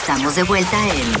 Estamos 0.00 0.36
de 0.36 0.42
vuelta 0.44 0.88
en 0.88 1.12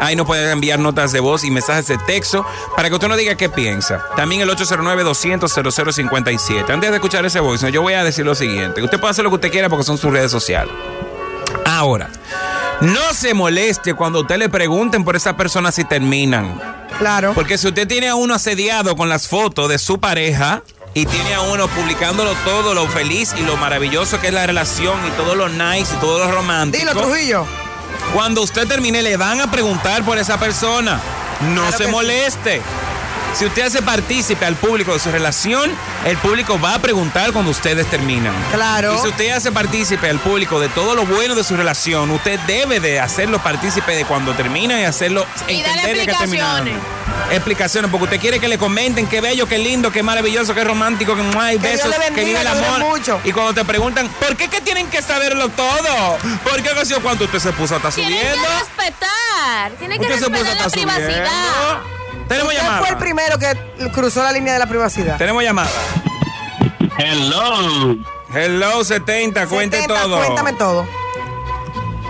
Ahí 0.00 0.16
nos 0.16 0.26
puedes 0.26 0.52
enviar 0.52 0.80
notas 0.80 1.12
de 1.12 1.20
voz 1.20 1.44
y 1.44 1.50
mensajes 1.50 1.86
de 1.86 1.96
texto 1.98 2.44
para 2.76 2.88
que 2.88 2.94
usted 2.94 3.08
nos 3.08 3.16
diga 3.16 3.36
qué 3.36 3.48
piensa. 3.48 4.04
También 4.16 4.40
el 4.40 4.50
809-200-0057. 4.50 6.70
Antes 6.70 6.90
de 6.90 6.96
escuchar 6.96 7.24
ese 7.24 7.38
voice, 7.40 7.70
yo 7.70 7.82
voy 7.82 7.94
a 7.94 8.02
decir 8.02 8.26
lo 8.26 8.34
siguiente. 8.34 8.82
Usted 8.82 8.98
puede 8.98 9.12
hacer 9.12 9.22
lo 9.24 9.30
que 9.30 9.36
usted 9.36 9.52
quiera 9.52 9.68
porque 9.68 9.84
son 9.84 9.96
sus 9.96 10.12
redes 10.12 10.32
sociales. 10.32 10.74
Ahora, 11.64 12.10
no 12.80 13.14
se 13.14 13.34
moleste 13.34 13.94
cuando 13.94 14.20
usted 14.20 14.36
le 14.36 14.48
pregunten 14.48 15.04
por 15.04 15.16
esa 15.16 15.36
persona 15.36 15.72
si 15.72 15.84
terminan. 15.84 16.60
Claro. 16.98 17.32
Porque 17.34 17.58
si 17.58 17.68
usted 17.68 17.88
tiene 17.88 18.08
a 18.08 18.14
uno 18.14 18.34
asediado 18.34 18.96
con 18.96 19.08
las 19.08 19.28
fotos 19.28 19.68
de 19.68 19.78
su 19.78 19.98
pareja 19.98 20.62
y 20.92 21.06
tiene 21.06 21.34
a 21.34 21.40
uno 21.40 21.66
publicándolo 21.68 22.32
todo 22.44 22.74
lo 22.74 22.86
feliz 22.88 23.34
y 23.36 23.42
lo 23.42 23.56
maravilloso 23.56 24.20
que 24.20 24.28
es 24.28 24.34
la 24.34 24.46
relación 24.46 24.96
y 25.06 25.10
todo 25.12 25.34
lo 25.34 25.48
nice 25.48 25.94
y 25.94 26.00
todo 26.00 26.18
lo 26.18 26.30
romántico. 26.30 26.86
Dilo, 26.86 27.00
Trujillo. 27.00 27.46
Cuando 28.12 28.42
usted 28.42 28.66
termine 28.68 29.02
le 29.02 29.16
van 29.16 29.40
a 29.40 29.50
preguntar 29.50 30.04
por 30.04 30.18
esa 30.18 30.38
persona. 30.38 31.00
No 31.54 31.62
Claro 31.62 31.78
se 31.78 31.84
sí. 31.86 31.90
Si 33.34 33.44
usted 33.44 33.62
hace 33.62 33.82
partícipe 33.82 34.44
al 34.46 34.54
público 34.54 34.92
de 34.92 35.00
su 35.00 35.10
relación, 35.10 35.72
el 36.04 36.16
público 36.18 36.60
va 36.60 36.74
a 36.74 36.78
preguntar 36.78 37.32
cuando 37.32 37.50
ustedes 37.50 37.84
terminan. 37.90 38.32
Claro. 38.52 38.94
Y 38.94 38.98
si 38.98 39.08
usted 39.08 39.30
hace 39.32 39.50
partícipe 39.50 40.08
al 40.08 40.20
público 40.20 40.60
de 40.60 40.68
todo 40.68 40.94
lo 40.94 41.04
bueno 41.04 41.34
de 41.34 41.42
su 41.42 41.56
relación, 41.56 42.10
usted 42.12 42.38
debe 42.46 42.78
de 42.78 43.00
hacerlo 43.00 43.42
partícipe 43.42 43.96
de 43.96 44.04
cuando 44.04 44.34
termina 44.34 44.80
y 44.80 44.84
hacerlo 44.84 45.26
Y 45.48 45.56
entender 45.60 45.96
de 45.96 46.06
que 46.06 46.12
terminaron. 46.14 46.68
explicaciones. 46.68 47.04
Explicaciones, 47.32 47.90
porque 47.90 48.04
usted 48.04 48.20
quiere 48.20 48.38
que 48.38 48.46
le 48.46 48.56
comenten 48.58 49.08
qué 49.08 49.20
bello, 49.20 49.48
qué 49.48 49.58
lindo, 49.58 49.90
qué 49.90 50.02
maravilloso, 50.04 50.54
qué 50.54 50.62
romántico, 50.62 51.16
que 51.16 51.22
no 51.22 51.40
hay 51.40 51.58
Que 51.58 51.68
besos, 51.72 51.90
bendiga, 51.90 52.14
que 52.14 52.24
vive 52.24 52.40
el 52.40 52.46
amor. 52.46 52.78
mucho. 52.80 53.20
Y 53.24 53.32
cuando 53.32 53.52
te 53.54 53.64
preguntan, 53.64 54.08
¿por 54.20 54.36
qué 54.36 54.46
que 54.48 54.60
tienen 54.60 54.86
que 54.88 55.02
saberlo 55.02 55.48
todo? 55.48 56.18
¿Por 56.44 56.62
qué 56.62 56.70
cuando 57.02 57.24
usted 57.24 57.38
se 57.40 57.52
puso 57.52 57.74
hasta 57.76 57.90
Tienen 57.90 58.12
subiendo? 58.16 58.42
que 58.46 58.58
respetar. 58.60 59.70
Tienen 59.78 60.00
que 60.00 60.06
¿Por 60.06 60.14
qué 60.16 60.22
se 60.22 60.30
puso 60.30 60.44
respetar 60.44 60.66
la 60.66 60.70
privacidad. 60.70 61.06
subiendo? 61.08 62.03
Tenemos 62.28 62.52
Usted 62.52 62.62
llamada. 62.64 62.78
fue 62.80 62.88
el 62.90 62.96
primero 62.96 63.38
que 63.38 63.90
cruzó 63.90 64.22
la 64.22 64.32
línea 64.32 64.54
de 64.54 64.58
la 64.58 64.66
privacidad. 64.66 65.16
Tenemos 65.18 65.42
llamada. 65.42 65.70
Hello. 66.98 67.96
Hello 68.34 68.82
70, 68.84 69.46
cuente 69.46 69.80
70, 69.80 70.02
todo. 70.02 70.16
Cuéntame 70.18 70.52
todo. 70.54 70.86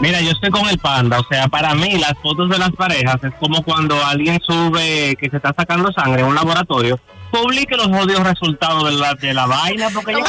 Mira, 0.01 0.21
yo 0.21 0.31
estoy 0.31 0.51
con 0.51 0.69
el 0.69 0.79
panda. 0.79 1.21
O 1.21 1.25
sea, 1.29 1.49
para 1.49 1.75
mí 1.75 1.93
las 1.99 2.15
fotos 2.23 2.49
de 2.51 2.59
las 2.59 2.71
parejas 2.73 3.17
es 3.23 3.33
como 3.39 3.63
cuando 3.63 4.03
alguien 4.05 4.41
sube 4.47 5.17
que 5.21 5.31
se 5.31 5.37
está 5.37 5.55
sacando 5.57 5.93
sangre 5.93 6.23
en 6.23 6.29
un 6.29 6.35
laboratorio. 6.35 6.99
Publique 7.31 7.77
los 7.77 7.87
odios 7.89 8.21
resultados 8.21 8.85
de 8.85 8.93
la, 8.93 9.15
de 9.15 9.35
la 9.35 9.47
vaina 9.47 9.89
porque 9.93 10.13
yo 10.13 10.19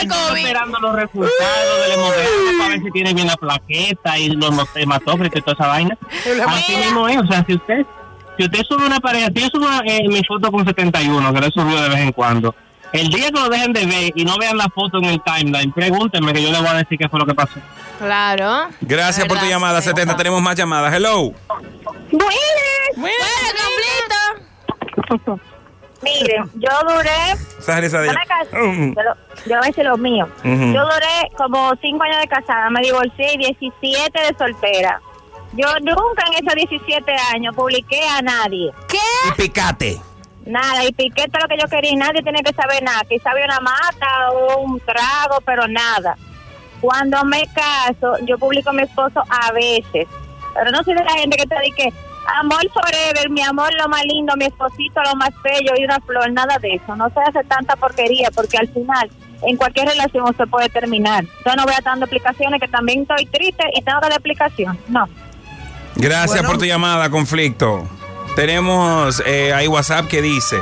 de 0.00 0.08
COVID. 0.08 0.38
esperando 0.38 0.78
los 0.80 0.94
resultados 0.94 1.80
del 1.82 1.92
hemograma 1.92 2.58
para 2.58 2.68
ver 2.70 2.82
si 2.82 2.90
tiene 2.90 3.14
bien 3.14 3.26
la 3.26 3.36
plaqueta 3.36 4.18
y 4.18 4.30
los 4.30 4.52
hematócritos 4.74 5.38
y 5.38 5.42
toda 5.42 5.52
esa 5.54 5.66
vaina. 5.66 5.98
Así 6.46 6.76
mismo 6.76 7.08
es. 7.08 7.18
O 7.18 7.26
sea, 7.26 7.44
si 7.46 7.54
usted 7.54 7.86
si 8.40 8.44
usted 8.44 8.60
sube 8.66 8.86
una 8.86 9.00
pareja, 9.00 9.28
si 9.34 9.42
yo 9.42 9.48
subo 9.48 9.66
eh, 9.84 10.08
mi 10.08 10.24
foto 10.24 10.50
con 10.50 10.64
71, 10.64 11.34
que 11.34 11.40
lo 11.40 11.50
subo 11.50 11.78
de 11.78 11.88
vez 11.90 11.98
en 11.98 12.12
cuando, 12.12 12.54
el 12.92 13.08
día 13.08 13.26
que 13.30 13.38
lo 13.38 13.48
dejen 13.50 13.72
de 13.74 13.84
ver 13.84 14.12
y 14.14 14.24
no 14.24 14.38
vean 14.38 14.56
la 14.56 14.68
foto 14.74 14.98
en 14.98 15.04
el 15.04 15.22
timeline, 15.22 15.70
pregúntenme 15.72 16.32
que 16.32 16.42
yo 16.42 16.50
les 16.50 16.58
voy 16.60 16.68
a 16.70 16.74
decir 16.74 16.96
qué 16.98 17.08
fue 17.08 17.20
lo 17.20 17.26
que 17.26 17.34
pasó. 17.34 17.60
Claro. 17.98 18.68
Gracias 18.80 19.26
por 19.28 19.38
tu 19.38 19.46
llamada 19.46 19.82
70. 19.82 20.16
Tenemos 20.16 20.40
más 20.40 20.56
llamadas. 20.56 20.94
Hello. 20.94 21.32
Bueno, 22.96 23.12
completo. 25.06 25.40
Miren, 26.02 26.50
yo 26.54 26.68
duré, 26.88 27.32
Esa 27.58 27.78
es 27.78 27.84
esa 27.84 28.00
de 28.00 28.06
yo, 28.08 28.12
me 28.14 28.26
casé- 28.26 28.56
Mm. 28.56 28.94
yo, 28.94 29.02
voy 29.46 29.54
a 29.54 29.66
decir 29.66 29.84
lo 29.84 29.96
mío. 29.98 30.28
Yo 30.44 30.82
duré 30.84 31.28
como 31.36 31.72
cinco 31.82 32.04
años 32.04 32.20
de 32.20 32.28
casada, 32.28 32.70
me 32.70 32.80
divorcié 32.80 33.34
y 33.34 33.38
17 33.38 34.18
de 34.20 34.34
soltera. 34.38 35.00
Yo 35.52 35.66
nunca 35.82 36.24
en 36.28 36.34
esos 36.46 36.54
17 36.54 37.12
años 37.34 37.54
publiqué 37.54 38.00
a 38.08 38.22
nadie. 38.22 38.70
¿Qué? 38.88 38.98
Y 39.28 39.32
picate. 39.42 40.00
Nada, 40.46 40.84
y 40.84 40.92
piqué 40.92 41.26
todo 41.28 41.42
lo 41.42 41.48
que 41.48 41.60
yo 41.60 41.68
quería 41.68 41.90
y 41.90 41.96
nadie 41.96 42.22
tiene 42.22 42.42
que 42.42 42.52
saber 42.54 42.82
nada. 42.82 43.02
Quizá 43.08 43.30
había 43.32 43.44
una 43.44 43.60
mata 43.60 44.30
o 44.32 44.60
un 44.60 44.80
trago, 44.80 45.38
pero 45.44 45.68
nada. 45.68 46.16
Cuando 46.80 47.22
me 47.26 47.46
caso, 47.54 48.16
yo 48.24 48.38
publico 48.38 48.70
a 48.70 48.72
mi 48.72 48.82
esposo 48.84 49.22
a 49.28 49.52
veces. 49.52 50.08
Pero 50.54 50.70
no 50.70 50.82
soy 50.82 50.94
de 50.94 51.04
la 51.04 51.12
gente 51.12 51.36
que 51.36 51.46
te 51.46 51.56
dice 51.60 51.92
amor 52.38 52.62
forever, 52.72 53.30
mi 53.30 53.42
amor 53.42 53.72
lo 53.74 53.88
más 53.88 54.04
lindo, 54.04 54.34
mi 54.36 54.44
esposito 54.46 55.00
lo 55.02 55.16
más 55.16 55.30
bello 55.42 55.72
y 55.76 55.84
una 55.84 56.00
flor, 56.00 56.30
nada 56.32 56.58
de 56.58 56.74
eso. 56.74 56.94
No 56.96 57.08
se 57.10 57.20
hace 57.20 57.46
tanta 57.48 57.76
porquería 57.76 58.30
porque 58.34 58.58
al 58.58 58.68
final 58.68 59.10
en 59.42 59.56
cualquier 59.56 59.88
relación 59.88 60.24
usted 60.28 60.46
puede 60.48 60.68
terminar. 60.68 61.24
Yo 61.46 61.56
no 61.56 61.64
voy 61.64 61.72
a 61.72 61.78
estar 61.78 61.92
dando 61.92 62.06
explicaciones 62.06 62.60
que 62.60 62.68
también 62.68 63.02
estoy 63.02 63.26
triste 63.26 63.64
y 63.74 63.82
tengo 63.82 64.00
que 64.00 64.06
dar 64.08 64.12
explicación. 64.12 64.78
No. 64.88 65.08
Gracias 65.96 66.30
Bueno. 66.30 66.48
por 66.48 66.58
tu 66.58 66.64
llamada, 66.66 67.10
conflicto. 67.10 67.86
Tenemos 68.36 69.22
eh, 69.26 69.52
ahí 69.52 69.66
WhatsApp 69.66 70.06
que 70.06 70.22
dice. 70.22 70.56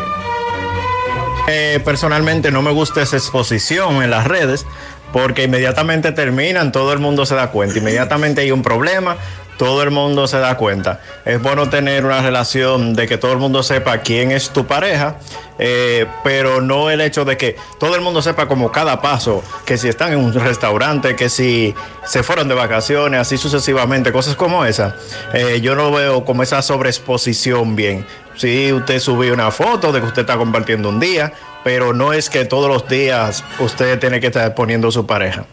Eh, 1.49 1.81
personalmente 1.85 2.51
no 2.51 2.63
me 2.63 2.71
gusta 2.71 3.03
esa 3.03 3.17
exposición 3.17 4.03
en 4.03 4.11
las 4.11 4.27
redes 4.27 4.67
porque 5.13 5.45
inmediatamente 5.45 6.13
terminan, 6.13 6.73
todo 6.73 6.93
el 6.93 6.99
mundo 6.99 7.25
se 7.27 7.35
da 7.35 7.51
cuenta. 7.51 7.79
Inmediatamente 7.79 8.43
hay 8.43 8.51
un 8.51 8.63
problema, 8.63 9.17
todo 9.59 9.83
el 9.83 9.91
mundo 9.91 10.27
se 10.27 10.39
da 10.39 10.57
cuenta. 10.57 11.01
Es 11.25 11.43
bueno 11.43 11.69
tener 11.69 12.07
una 12.07 12.23
relación 12.23 12.95
de 12.95 13.07
que 13.07 13.19
todo 13.19 13.33
el 13.33 13.39
mundo 13.39 13.63
sepa 13.63 13.99
quién 13.99 14.31
es 14.31 14.51
tu 14.51 14.67
pareja, 14.67 15.17
eh, 15.59 16.07
pero 16.23 16.61
no 16.61 16.89
el 16.89 17.01
hecho 17.01 17.25
de 17.25 17.37
que 17.37 17.57
todo 17.79 17.97
el 17.97 18.01
mundo 18.01 18.23
sepa 18.23 18.47
como 18.47 18.71
cada 18.71 19.03
paso, 19.03 19.43
que 19.67 19.77
si 19.77 19.89
están 19.89 20.13
en 20.13 20.21
un 20.21 20.33
restaurante, 20.33 21.17
que 21.17 21.29
si 21.29 21.75
se 22.07 22.23
fueron 22.23 22.49
de 22.49 22.55
vacaciones, 22.55 23.21
así 23.21 23.37
sucesivamente, 23.37 24.13
cosas 24.13 24.37
como 24.37 24.65
esa. 24.65 24.97
Eh, 25.35 25.61
yo 25.61 25.75
no 25.75 25.91
veo 25.91 26.25
como 26.25 26.43
esa 26.43 26.63
sobreexposición 26.63 27.77
bien. 27.77 28.07
Sí, 28.37 28.73
usted 28.73 29.01
subió 29.01 29.35
una 29.35 29.51
foto 29.51 29.91
de 29.91 30.01
que 30.01 30.07
usted 30.07 30.23
está 30.23 30.37
compartiendo 30.37 30.89
un 30.89 31.01
día, 31.01 31.33
pero 31.65 31.93
no 31.93 32.13
es 32.13 32.31
que 32.31 32.45
todos 32.45 32.69
los 32.69 32.89
días 32.89 33.43
usted 33.59 33.99
tiene 33.99 34.21
que 34.21 34.29
estar 34.29 34.55
poniendo 34.55 34.93
su 34.93 35.05
pareja. 35.05 35.45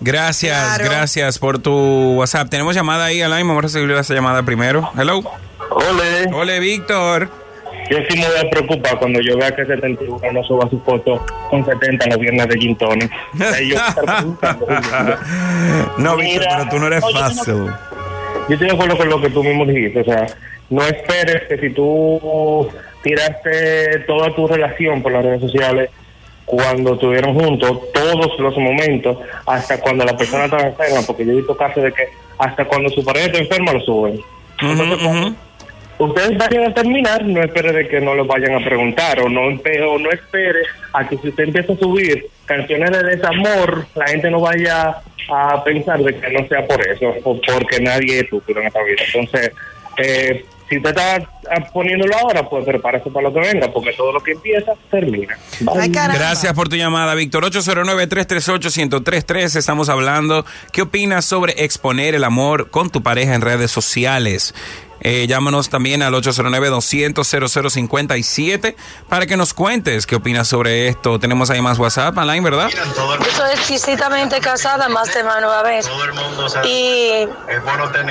Gracias, 0.00 0.76
Claro. 0.76 0.84
gracias 0.90 1.38
por 1.38 1.58
tu 1.58 2.14
WhatsApp. 2.16 2.48
Tenemos 2.50 2.74
llamada 2.74 3.06
ahí, 3.06 3.22
Alain. 3.22 3.46
Vamos 3.46 3.62
a 3.62 3.66
recibir 3.66 3.90
esa 3.96 4.14
llamada 4.14 4.42
primero. 4.42 4.90
Hello. 4.98 5.22
Ole, 5.70 6.30
Hola, 6.32 6.58
Víctor. 6.58 7.28
yo 7.90 7.98
sí 8.08 8.18
me 8.18 8.26
voy 8.28 8.38
a 8.46 8.50
preocupar 8.50 8.98
cuando 8.98 9.20
yo 9.20 9.36
vea 9.36 9.54
que 9.54 9.64
71 9.64 10.32
no 10.32 10.42
suba 10.44 10.68
su 10.70 10.80
foto 10.80 11.24
con 11.50 11.64
70 11.64 12.04
en 12.04 12.10
las 12.10 12.18
viernes 12.18 12.48
de 12.48 12.58
Gin 12.58 12.76
Tonic. 12.76 13.10
Ahí 13.54 13.68
yo 13.70 13.76
voy 13.76 13.84
a 13.84 13.88
estar 13.88 14.04
preguntando. 14.16 14.66
no, 15.98 16.16
Víctor, 16.16 16.46
pero 16.56 16.68
tú 16.70 16.78
no 16.78 16.86
eres 16.88 17.02
oye, 17.04 17.12
tú 17.14 17.20
no- 17.20 17.28
fácil. 17.28 17.54
Yo 18.48 18.54
estoy 18.54 18.68
de 18.68 18.74
acuerdo 18.74 18.96
con 18.96 19.08
lo 19.08 19.20
que 19.20 19.30
tú 19.30 19.42
mismo 19.42 19.64
dijiste, 19.66 20.00
o 20.00 20.04
sea, 20.04 20.26
no 20.70 20.82
esperes 20.82 21.42
que 21.48 21.58
si 21.58 21.70
tú 21.74 22.68
tiraste 23.02 24.00
toda 24.06 24.34
tu 24.34 24.46
relación 24.46 25.02
por 25.02 25.12
las 25.12 25.24
redes 25.24 25.40
sociales 25.40 25.90
cuando 26.46 26.94
estuvieron 26.94 27.34
juntos, 27.34 27.92
todos 27.92 28.38
los 28.38 28.56
momentos, 28.56 29.18
hasta 29.44 29.80
cuando 29.80 30.04
la 30.04 30.16
persona 30.16 30.44
estaba 30.44 30.68
enferma, 30.68 31.02
porque 31.06 31.26
yo 31.26 31.32
he 31.32 31.36
visto 31.36 31.56
casos 31.56 31.82
de 31.82 31.92
que 31.92 32.08
hasta 32.38 32.64
cuando 32.64 32.88
su 32.88 33.04
pareja 33.04 33.26
está 33.26 33.38
enferma 33.38 33.72
lo 33.72 33.80
suben. 33.80 34.20
Entonces, 34.60 35.34
ustedes 35.98 36.38
vayan 36.38 36.70
a 36.70 36.74
terminar, 36.74 37.24
no 37.24 37.42
espere 37.42 37.72
de 37.72 37.88
que 37.88 38.00
no 38.00 38.14
les 38.14 38.26
vayan 38.26 38.54
a 38.54 38.64
preguntar 38.64 39.20
o 39.20 39.28
no, 39.28 39.42
o 39.42 39.98
no 39.98 40.10
espere 40.10 40.60
a 40.92 41.06
que 41.06 41.18
si 41.18 41.28
usted 41.28 41.44
empieza 41.44 41.72
a 41.72 41.76
subir 41.76 42.26
canciones 42.44 42.90
de 42.92 43.02
desamor, 43.02 43.86
la 43.94 44.06
gente 44.06 44.30
no 44.30 44.40
vaya 44.40 45.02
a 45.28 45.64
pensar 45.64 45.98
de 45.98 46.16
que 46.16 46.30
no 46.30 46.46
sea 46.46 46.64
por 46.66 46.80
eso 46.86 47.12
o 47.24 47.40
porque 47.40 47.80
nadie 47.80 48.18
es 48.18 48.24
estúpido 48.24 48.60
en 48.60 48.68
esta 48.68 48.82
vida. 48.84 49.02
Entonces, 49.12 49.50
eh, 49.98 50.44
si 50.68 50.78
usted 50.78 50.90
está 50.90 51.20
poniéndolo 51.72 52.12
ahora, 52.16 52.48
pues 52.48 52.64
prepárese 52.64 53.10
para 53.10 53.28
lo 53.28 53.34
que 53.34 53.40
venga, 53.40 53.72
porque 53.72 53.92
todo 53.92 54.12
lo 54.12 54.20
que 54.20 54.32
empieza 54.32 54.72
termina. 54.90 55.38
Ay. 55.78 55.90
Gracias 55.90 56.52
por 56.54 56.68
tu 56.68 56.74
llamada, 56.76 57.14
Víctor. 57.14 57.44
809-338-1033. 57.44 59.54
Estamos 59.56 59.88
hablando. 59.88 60.44
¿Qué 60.72 60.82
opinas 60.82 61.24
sobre 61.24 61.64
exponer 61.64 62.16
el 62.16 62.24
amor 62.24 62.70
con 62.70 62.90
tu 62.90 63.02
pareja 63.02 63.34
en 63.34 63.40
redes 63.42 63.70
sociales? 63.70 64.54
Eh, 65.00 65.26
llámanos 65.28 65.68
también 65.68 66.02
al 66.02 66.14
809-200-0057 66.14 68.76
para 69.08 69.26
que 69.26 69.36
nos 69.36 69.54
cuentes 69.54 70.06
qué 70.06 70.16
opinas 70.16 70.48
sobre 70.48 70.88
esto. 70.88 71.18
Tenemos 71.18 71.50
ahí 71.50 71.60
más 71.60 71.78
WhatsApp 71.78 72.16
online, 72.16 72.42
¿verdad? 72.42 72.70
Yo 72.70 73.30
soy 73.36 73.50
exquisitamente 73.52 74.40
casada 74.40 74.88
más 74.88 75.12
de 75.12 75.22
una 75.22 75.62
vez. 75.62 75.88
Y 76.64 77.26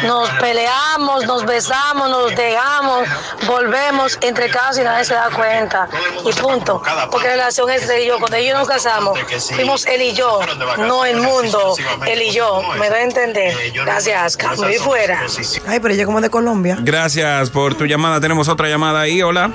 nos 0.05 0.29
peleamos, 0.31 1.25
nos 1.25 1.45
besamos, 1.45 2.09
nos 2.09 2.35
dejamos, 2.35 3.07
volvemos 3.47 4.17
entre 4.21 4.49
casa 4.49 4.81
y 4.81 4.83
nadie 4.83 5.05
se 5.05 5.13
da 5.13 5.29
cuenta. 5.29 5.87
Y 6.23 6.33
punto. 6.33 6.81
Porque 7.11 7.27
la 7.27 7.33
relación 7.33 7.69
es 7.69 7.87
de 7.87 8.05
yo. 8.05 8.19
Cuando 8.19 8.37
ellos 8.37 8.57
nos 8.57 8.67
casamos, 8.67 9.17
fuimos 9.55 9.85
él 9.85 10.01
y 10.01 10.13
yo, 10.13 10.39
no 10.77 11.05
el 11.05 11.21
mundo, 11.21 11.75
él 12.07 12.21
y 12.21 12.31
yo. 12.31 12.61
¿Me 12.79 12.89
doy 12.89 12.99
a 12.99 13.03
entender? 13.03 13.55
Gracias, 13.73 14.37
Carmen. 14.37 14.71
Y 14.71 14.75
fuera. 14.75 15.23
Ay, 15.67 15.79
pero 15.79 15.93
ella 15.93 16.05
como 16.05 16.21
de 16.21 16.29
Colombia. 16.29 16.74
Gracias 16.81 17.49
por 17.49 17.75
tu 17.75 17.85
llamada. 17.85 18.19
Tenemos 18.19 18.47
otra 18.47 18.67
llamada 18.67 19.01
ahí. 19.01 19.21
Hola. 19.21 19.51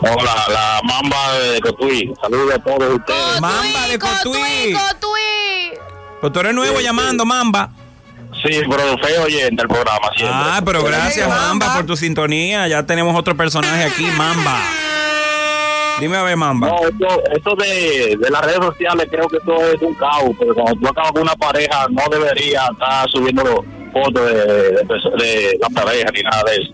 Hola, 0.00 0.34
la 0.48 0.80
mamba 0.82 1.38
de 1.38 1.60
Cotuí. 1.60 2.12
Saludos 2.20 2.54
a 2.54 2.58
todos 2.58 2.94
ustedes. 2.94 3.40
Mamba 3.40 3.86
de 3.88 3.98
Cotuí. 3.98 4.32
Cotuí, 4.32 4.72
Cotuí. 4.72 5.78
Pues 6.20 6.32
tú 6.32 6.40
eres 6.40 6.54
nuevo 6.54 6.80
llamando, 6.80 7.24
Mamba. 7.24 7.70
Sí, 8.42 8.60
pero 8.68 8.98
feo 8.98 9.24
oyente 9.24 9.62
el 9.62 9.68
programa 9.68 10.08
siempre. 10.16 10.36
Ah, 10.36 10.60
pero 10.64 10.82
gracias, 10.82 11.28
Mamba. 11.28 11.46
Mamba, 11.48 11.74
por 11.76 11.86
tu 11.86 11.96
sintonía. 11.96 12.66
Ya 12.66 12.84
tenemos 12.84 13.16
otro 13.16 13.36
personaje 13.36 13.84
aquí, 13.84 14.04
Mamba. 14.16 14.58
Dime 16.00 16.16
a 16.16 16.22
ver, 16.22 16.36
Mamba. 16.36 16.68
No, 16.68 16.88
esto, 16.88 17.22
esto 17.32 17.54
de, 17.56 18.16
de 18.18 18.30
las 18.30 18.40
redes 18.42 18.58
sociales 18.60 19.06
creo 19.10 19.28
que 19.28 19.36
esto 19.36 19.54
es 19.72 19.80
un 19.82 19.94
caos, 19.94 20.30
porque 20.36 20.52
cuando 20.54 20.74
tú 20.80 20.88
acabas 20.88 21.12
con 21.12 21.22
una 21.22 21.36
pareja 21.36 21.86
no 21.90 22.02
debería 22.10 22.66
estar 22.72 23.08
subiendo 23.10 23.64
fotos 23.92 24.26
de, 24.26 24.34
de, 24.34 25.24
de 25.24 25.58
la 25.60 25.68
pareja 25.68 26.10
ni 26.12 26.22
nada 26.22 26.42
de 26.44 26.56
eso. 26.56 26.72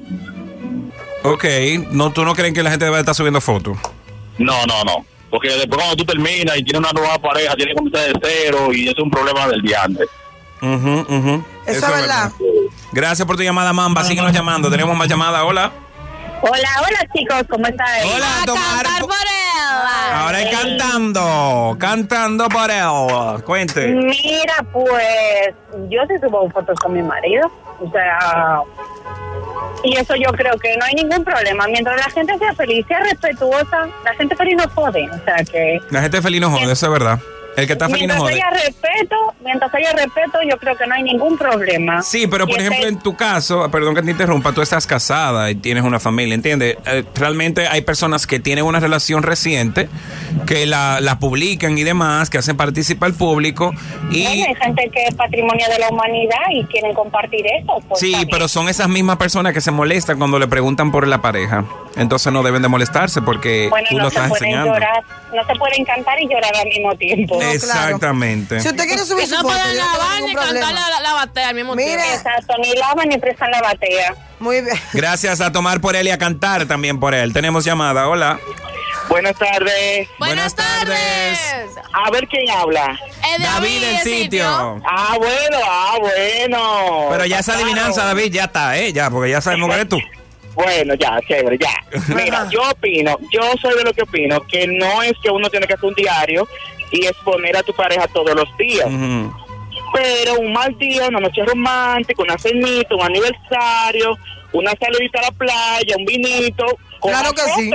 Ok, 1.24 1.44
no, 1.90 2.12
¿tú 2.12 2.24
no 2.24 2.34
crees 2.34 2.54
que 2.54 2.62
la 2.62 2.70
gente 2.70 2.84
debe 2.84 2.98
estar 3.00 3.14
subiendo 3.14 3.40
fotos? 3.40 3.76
No, 4.38 4.64
no, 4.66 4.84
no. 4.84 5.04
Porque 5.30 5.48
después 5.48 5.76
cuando 5.76 5.96
tú 5.96 6.04
terminas 6.04 6.56
y 6.56 6.62
tienes 6.62 6.78
una 6.80 6.92
nueva 6.92 7.18
pareja, 7.18 7.54
tienes 7.54 7.74
que 7.74 7.78
comenzar 7.78 8.12
de 8.12 8.20
cero 8.22 8.68
y 8.72 8.88
es 8.88 8.98
un 8.98 9.10
problema 9.10 9.46
del 9.48 9.60
día 9.62 9.82
antes. 9.84 10.08
Ujú, 10.62 11.00
ujú. 11.00 11.44
Eso 11.66 11.86
es 11.86 11.92
verdad. 12.00 12.32
Gracias 12.92 13.26
por 13.26 13.36
tu 13.36 13.42
llamada, 13.42 13.72
Mamba. 13.72 14.04
Síguenos 14.04 14.32
llamando. 14.32 14.70
Tenemos 14.70 14.96
más 14.96 15.08
llamadas. 15.08 15.42
Hola. 15.44 15.70
Hola, 16.40 16.68
hola 16.86 16.98
chicos, 17.14 17.42
¿cómo 17.50 17.66
están? 17.66 17.86
Hola, 18.14 18.42
A 18.42 18.46
tomar 18.46 18.84
cantar 18.84 19.00
por. 19.02 19.10
Ahora 20.12 20.42
es 20.42 20.56
cantando. 20.56 21.76
Cantando 21.78 22.48
por 22.48 22.70
él. 22.70 23.42
Cuente. 23.44 23.88
Mira, 23.88 24.64
pues 24.72 25.54
yo 25.88 26.00
sí 26.08 26.14
subo 26.20 26.48
fotos 26.50 26.78
con 26.80 26.92
mi 26.92 27.02
marido. 27.02 27.50
O 27.80 27.90
sea, 27.90 28.60
y 29.84 29.96
eso 29.96 30.14
yo 30.16 30.32
creo 30.32 30.58
que 30.58 30.76
no 30.76 30.84
hay 30.84 30.94
ningún 30.94 31.24
problema. 31.24 31.66
Mientras 31.68 31.96
la 31.96 32.10
gente 32.10 32.36
sea 32.38 32.52
feliz, 32.54 32.84
sea 32.86 33.00
respetuosa, 33.00 33.88
la 34.04 34.14
gente 34.14 34.34
feliz 34.34 34.56
no 34.56 34.68
jode. 34.74 35.08
O 35.10 35.24
sea 35.24 35.36
que 35.44 35.80
La 35.90 36.02
gente 36.02 36.20
feliz 36.20 36.40
no 36.40 36.50
jode, 36.50 36.72
eso 36.72 36.86
es 36.86 36.92
verdad. 36.92 37.18
El 37.58 37.66
que 37.66 37.72
está 37.74 37.88
feliz 37.88 38.06
no 38.08 38.14
mientras 38.14 38.20
jode. 38.20 38.34
haya 38.34 38.50
respeto, 38.50 39.16
mientras 39.44 39.74
haya 39.74 39.92
respeto, 39.92 40.38
yo 40.48 40.56
creo 40.58 40.76
que 40.76 40.86
no 40.86 40.94
hay 40.94 41.02
ningún 41.02 41.36
problema. 41.36 42.02
Sí, 42.02 42.26
pero 42.26 42.46
por 42.46 42.56
Y 42.56 42.60
ejemplo, 42.60 42.78
este- 42.78 42.88
en 42.88 42.98
tu 43.00 43.16
caso, 43.16 43.70
perdón 43.70 43.94
que 43.94 44.02
te 44.02 44.10
interrumpa, 44.10 44.52
tú 44.52 44.62
estás 44.62 44.86
casada 44.86 45.50
y 45.50 45.54
tienes 45.56 45.82
una 45.84 45.98
familia, 46.00 46.34
¿entiendes? 46.34 46.76
Eh, 46.86 47.04
realmente 47.14 47.66
hay 47.66 47.80
personas 47.82 48.26
que 48.26 48.38
tienen 48.40 48.64
una 48.64 48.80
relación 48.80 49.22
reciente, 49.22 49.88
que 50.46 50.66
la, 50.66 51.00
la 51.00 51.18
publican 51.18 51.76
y 51.78 51.84
demás, 51.84 52.30
que 52.30 52.38
hacen 52.38 52.56
participar 52.56 53.08
al 53.08 53.14
público 53.14 53.72
y... 54.10 54.24
Bueno, 54.24 54.44
hay 54.48 54.54
gente 54.54 54.90
que 54.92 55.04
es 55.04 55.14
patrimonio 55.14 55.66
de 55.68 55.78
la 55.78 55.88
humanidad 55.88 56.36
y 56.52 56.64
quieren 56.66 56.94
compartir 56.94 57.44
eso. 57.60 57.80
pues, 57.88 58.00
Sí, 58.00 58.14
pero 58.30 58.48
son 58.48 58.68
esas 58.68 58.88
mismas 58.88 59.16
personas 59.16 59.52
que 59.52 59.60
se 59.60 59.70
molestan 59.70 60.18
cuando 60.18 60.38
le 60.38 60.46
preguntan 60.46 60.90
por 60.92 61.06
la 61.06 61.20
pareja. 61.20 61.64
Entonces 61.96 62.32
no 62.32 62.42
deben 62.42 62.62
de 62.62 62.68
molestarse 62.68 63.22
porque 63.22 63.68
Bueno, 63.68 63.88
tú 63.90 63.96
lo 63.96 64.04
no 64.04 64.10
se 64.10 64.16
estás 64.16 64.28
pueden 64.28 64.44
enseñando. 64.44 64.72
llorar, 64.74 65.02
no 65.34 65.44
se 65.46 65.54
pueden 65.56 65.84
cantar 65.84 66.20
y 66.22 66.28
llorar 66.28 66.54
al 66.56 66.68
mismo 66.68 66.94
tiempo. 66.96 67.38
Claro. 67.56 67.80
Exactamente. 67.86 68.60
Si 68.60 68.68
usted 68.68 68.84
quiere 68.86 69.04
subir 69.04 69.26
su 69.26 69.34
no 69.34 69.42
foto, 69.42 69.54
pueden 69.54 69.76
lavar 69.76 70.22
ni 70.22 70.34
cantar 70.34 70.74
la, 70.74 71.00
la 71.00 71.12
batea 71.14 71.48
al 71.48 71.54
mismo 71.54 71.74
Mire. 71.74 71.96
tiempo. 71.96 72.14
Exacto, 72.14 72.54
ni 72.62 72.74
lavan 72.74 73.08
ni 73.08 73.18
prestan 73.18 73.50
la 73.50 73.60
batea. 73.62 74.14
Muy 74.38 74.60
bien. 74.60 74.76
Gracias 74.92 75.40
a 75.40 75.50
tomar 75.52 75.80
por 75.80 75.96
él 75.96 76.06
y 76.06 76.10
a 76.10 76.18
cantar 76.18 76.66
también 76.66 77.00
por 77.00 77.14
él. 77.14 77.32
Tenemos 77.32 77.64
llamada. 77.64 78.08
Hola. 78.08 78.38
Buenas 79.08 79.36
tardes. 79.38 80.08
Buenas 80.18 80.54
Buenas 80.54 80.54
tardes. 80.54 81.38
tardes. 81.40 81.70
A 81.94 82.10
ver 82.10 82.28
quién 82.28 82.48
habla. 82.50 82.98
Es 83.36 83.42
David 83.42 83.80
del 83.80 83.98
sitio. 84.00 84.46
Ah, 84.84 85.14
bueno, 85.16 85.58
ah, 85.64 85.96
bueno. 85.98 87.06
Pero 87.10 87.24
ya 87.24 87.38
esa 87.38 87.54
adivinanza, 87.54 88.04
David, 88.04 88.32
ya 88.32 88.44
está, 88.44 88.76
¿eh? 88.78 88.92
Ya, 88.92 89.10
porque 89.10 89.30
ya 89.30 89.40
sabemos 89.40 89.68
que 89.70 89.74
eres 89.76 89.88
tú. 89.88 89.98
Bueno, 90.54 90.94
ya, 90.94 91.18
chévere, 91.26 91.56
ya. 91.58 91.72
Mira, 92.14 92.48
yo 92.50 92.60
opino, 92.68 93.16
yo 93.32 93.42
soy 93.62 93.76
de 93.78 93.84
lo 93.84 93.92
que 93.94 94.02
opino, 94.02 94.40
que 94.42 94.66
no 94.66 95.02
es 95.02 95.12
que 95.22 95.30
uno 95.30 95.48
tiene 95.48 95.66
que 95.66 95.74
hacer 95.74 95.86
un 95.86 95.94
diario 95.94 96.48
y 96.90 97.06
exponer 97.06 97.56
a 97.56 97.62
tu 97.62 97.72
pareja 97.72 98.06
todos 98.08 98.34
los 98.34 98.56
días. 98.56 98.86
Pero 99.92 100.38
un 100.38 100.52
mal 100.52 100.76
día, 100.78 101.08
una 101.08 101.20
noche 101.20 101.44
romántica, 101.44 102.22
una 102.22 102.38
cenita, 102.38 102.94
un 102.94 103.02
aniversario, 103.02 104.18
una 104.52 104.72
saludita 104.78 105.20
a 105.20 105.22
la 105.22 105.30
playa, 105.32 105.96
un 105.96 106.04
vinito. 106.04 106.66
con 107.00 107.12
Claro 107.12 107.32
que 107.32 107.42
sí. 107.56 107.70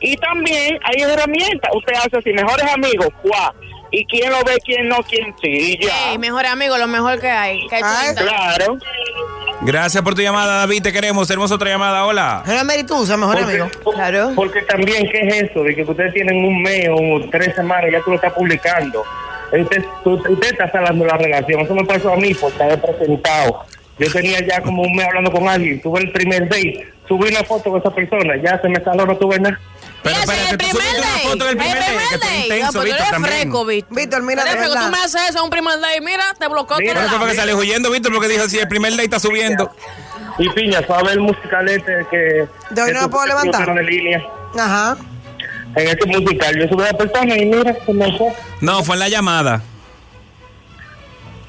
Y 0.00 0.16
también 0.16 0.78
hay 0.84 1.02
herramientas. 1.02 1.70
Usted 1.74 1.94
hace 1.94 2.18
así, 2.18 2.32
mejores 2.32 2.72
amigos, 2.72 3.08
¡guau! 3.22 3.52
y 3.90 4.04
quién 4.06 4.30
lo 4.30 4.42
ve, 4.44 4.56
quién 4.64 4.88
no, 4.88 5.02
quién 5.02 5.34
sí, 5.40 5.48
y 5.48 5.84
ya. 5.84 6.12
Ey, 6.12 6.18
mejor 6.18 6.46
amigo, 6.46 6.76
lo 6.76 6.86
mejor 6.86 7.20
que 7.20 7.28
hay. 7.28 7.66
Que 7.68 7.76
hay 7.76 7.82
Ay, 7.84 8.06
Twitter. 8.08 8.26
Claro. 8.26 8.78
Gracias 9.62 10.02
por 10.04 10.14
tu 10.14 10.22
llamada, 10.22 10.58
David. 10.58 10.82
Te 10.82 10.92
queremos. 10.92 11.26
Tenemos 11.26 11.50
otra 11.50 11.68
llamada. 11.68 12.04
Hola. 12.06 12.42
Era 12.46 12.62
Meritusa, 12.64 13.16
mejor 13.16 13.38
amigo. 13.38 13.68
Claro. 13.92 14.32
Porque 14.36 14.62
también, 14.62 15.08
¿qué 15.10 15.20
es 15.26 15.50
eso? 15.50 15.62
De 15.64 15.74
que 15.74 15.82
ustedes 15.82 16.14
tienen 16.14 16.44
un 16.44 16.62
mes 16.62 16.88
o 16.90 17.28
tres 17.30 17.54
semanas, 17.56 17.86
ya 17.90 18.00
tú 18.02 18.10
lo 18.10 18.16
estás 18.16 18.32
publicando. 18.32 19.02
Usted, 19.52 19.84
tú- 20.04 20.22
usted 20.28 20.52
está 20.52 20.70
salando 20.70 21.04
la 21.06 21.16
relación. 21.16 21.60
Eso 21.60 21.74
me 21.74 21.84
pasó 21.84 22.12
a 22.12 22.16
mí 22.16 22.34
porque 22.34 22.62
había 22.62 22.80
presentado. 22.80 23.64
Yo 23.98 24.12
tenía 24.12 24.38
ya 24.46 24.60
como 24.62 24.82
un 24.82 24.94
mes 24.94 25.06
hablando 25.06 25.32
con 25.32 25.48
alguien. 25.48 25.80
Tuve 25.80 26.00
el 26.02 26.12
primer 26.12 26.44
date. 26.48 26.86
Subí 27.08 27.28
una 27.30 27.42
foto 27.42 27.70
con 27.70 27.80
esa 27.80 27.90
persona. 27.92 28.34
Ya 28.40 28.60
se 28.60 28.68
me 28.68 28.80
saló, 28.84 29.06
no 29.06 29.16
tuve 29.16 29.40
nada. 29.40 29.58
Pero 30.26 30.40
el 30.42 30.48
tú 30.50 30.56
primer 30.58 30.74
subiste 30.76 30.98
una 30.98 31.06
date. 31.08 31.22
foto 31.28 31.44
del 31.44 31.48
El 31.52 31.56
primer 31.58 31.78
date, 31.78 31.92
que 31.92 32.18
tú 32.18 32.20
date. 32.20 32.38
intenso, 32.38 32.64
No, 32.66 32.72
pero 32.72 32.82
tú 32.82 32.84
Víctor, 32.84 32.96
eres 32.98 33.10
también. 33.10 33.34
fresco, 33.34 33.64
Víctor. 33.66 33.96
Víctor, 33.96 34.22
mira, 34.22 34.42
Tú 34.42 34.48
eres 34.48 34.54
de 34.54 34.66
fresco. 34.66 34.74
Tú 34.74 34.84
verdad. 34.84 34.98
me 34.98 35.04
haces 35.04 35.30
eso 35.30 35.38
a 35.38 35.42
un 35.42 35.50
primer 35.50 35.80
date. 35.80 36.00
Mira, 36.00 36.24
te 36.38 36.48
bloqueo 36.48 36.76
Mira, 36.78 36.94
todo. 36.94 37.06
Eso 37.06 37.18
fue 37.18 37.28
que 37.28 37.34
sale 37.34 37.54
huyendo, 37.54 37.90
Víctor, 37.90 38.12
porque 38.12 38.28
dijo, 38.28 38.48
si 38.48 38.58
el 38.58 38.68
primer 38.68 38.90
date 38.92 39.04
está 39.04 39.20
subiendo. 39.20 39.74
Y 40.38 40.48
piña, 40.50 40.80
ver 40.80 41.12
el 41.12 41.20
musical 41.20 41.68
este 41.68 42.06
que... 42.10 42.46
¿De 42.70 42.82
hoy 42.82 42.92
no 42.92 43.02
me 43.02 43.08
puedo 43.08 43.26
levantar? 43.26 43.74
de 43.74 43.82
línea. 43.82 44.22
Ajá. 44.58 44.96
En 45.74 45.88
este 45.88 46.06
musical. 46.06 46.56
Yo 46.58 46.68
subí 46.68 46.82
a 46.82 46.92
la 46.92 46.98
persona 46.98 47.36
y 47.36 47.44
mira, 47.46 47.76
se 47.84 47.92
me 47.92 48.16
fue. 48.16 48.28
No, 48.60 48.82
fue 48.84 48.94
en 48.96 49.00
la 49.00 49.08
llamada. 49.08 49.62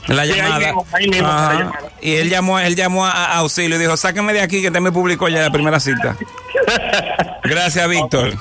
En 0.07 0.15
la 0.15 0.25
Sí, 0.25 0.31
ahí 0.31 0.37
llamada. 0.37 0.57
mismo, 0.59 0.87
ahí 0.91 1.07
mismo 1.07 1.27
la 1.27 1.53
llamada. 1.53 1.79
Y 2.01 2.15
él 2.15 2.29
llamó, 2.29 2.59
él 2.59 2.75
llamó 2.75 3.05
a, 3.05 3.11
a 3.11 3.37
auxilio 3.37 3.75
y 3.75 3.79
dijo, 3.79 3.95
sáquenme 3.95 4.33
de 4.33 4.41
aquí 4.41 4.61
que 4.61 4.71
te 4.71 4.79
me 4.79 4.91
publicó 4.91 5.27
ya 5.29 5.41
la 5.41 5.51
primera 5.51 5.79
cita. 5.79 6.15
Gracias, 7.49 7.87
Víctor. 7.89 8.33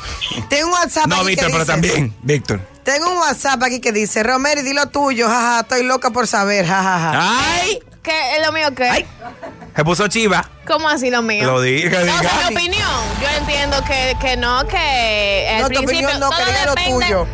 Tengo 0.49 0.67
un 0.69 0.73
WhatsApp 0.75 1.07
No, 1.07 1.17
aquí 1.17 1.25
que 1.25 1.31
Víctor, 1.31 1.47
pero 1.51 1.59
dice- 1.61 1.73
también, 1.73 2.15
Víctor. 2.23 2.61
Tengo 2.85 3.11
un 3.13 3.19
WhatsApp 3.19 3.63
aquí 3.63 3.81
que 3.81 3.93
dice, 3.93 4.23
Romero, 4.23 4.63
di 4.63 4.73
lo 4.73 4.87
tuyo, 4.87 5.29
jaja, 5.29 5.61
estoy 5.61 5.83
loca 5.83 6.11
por 6.11 6.27
saber, 6.27 6.67
jajaja. 6.67 7.13
¡Ay! 7.61 7.79
¿Qué 8.03 8.37
es 8.37 8.47
lo 8.47 8.53
mío 8.53 8.69
qué? 8.75 9.05
Se 9.77 9.85
puso 9.85 10.09
chiva. 10.09 10.49
¿Cómo 10.67 10.89
así 10.89 11.11
lo 11.11 11.21
mío? 11.23 11.45
Lo 11.47 11.61
dije, 11.61 11.91
No, 11.91 12.01
diga. 12.01 12.17
o 12.17 12.23
sea, 12.23 12.49
mi 12.51 12.57
opinión. 12.57 12.91
Yo 13.21 13.29
entiendo 13.39 13.77
que, 13.85 14.17
que 14.21 14.37
no, 14.39 14.67
que 14.67 15.49
al 15.57 15.63
No, 15.63 15.69
tu 15.69 15.75
principio 15.81 16.09
opinión 16.09 16.21
no, 16.21 16.31
que 16.31 16.45
diga 16.47 16.65
lo 16.67 16.75
depende. 16.75 17.05
tuyo. 17.07 17.27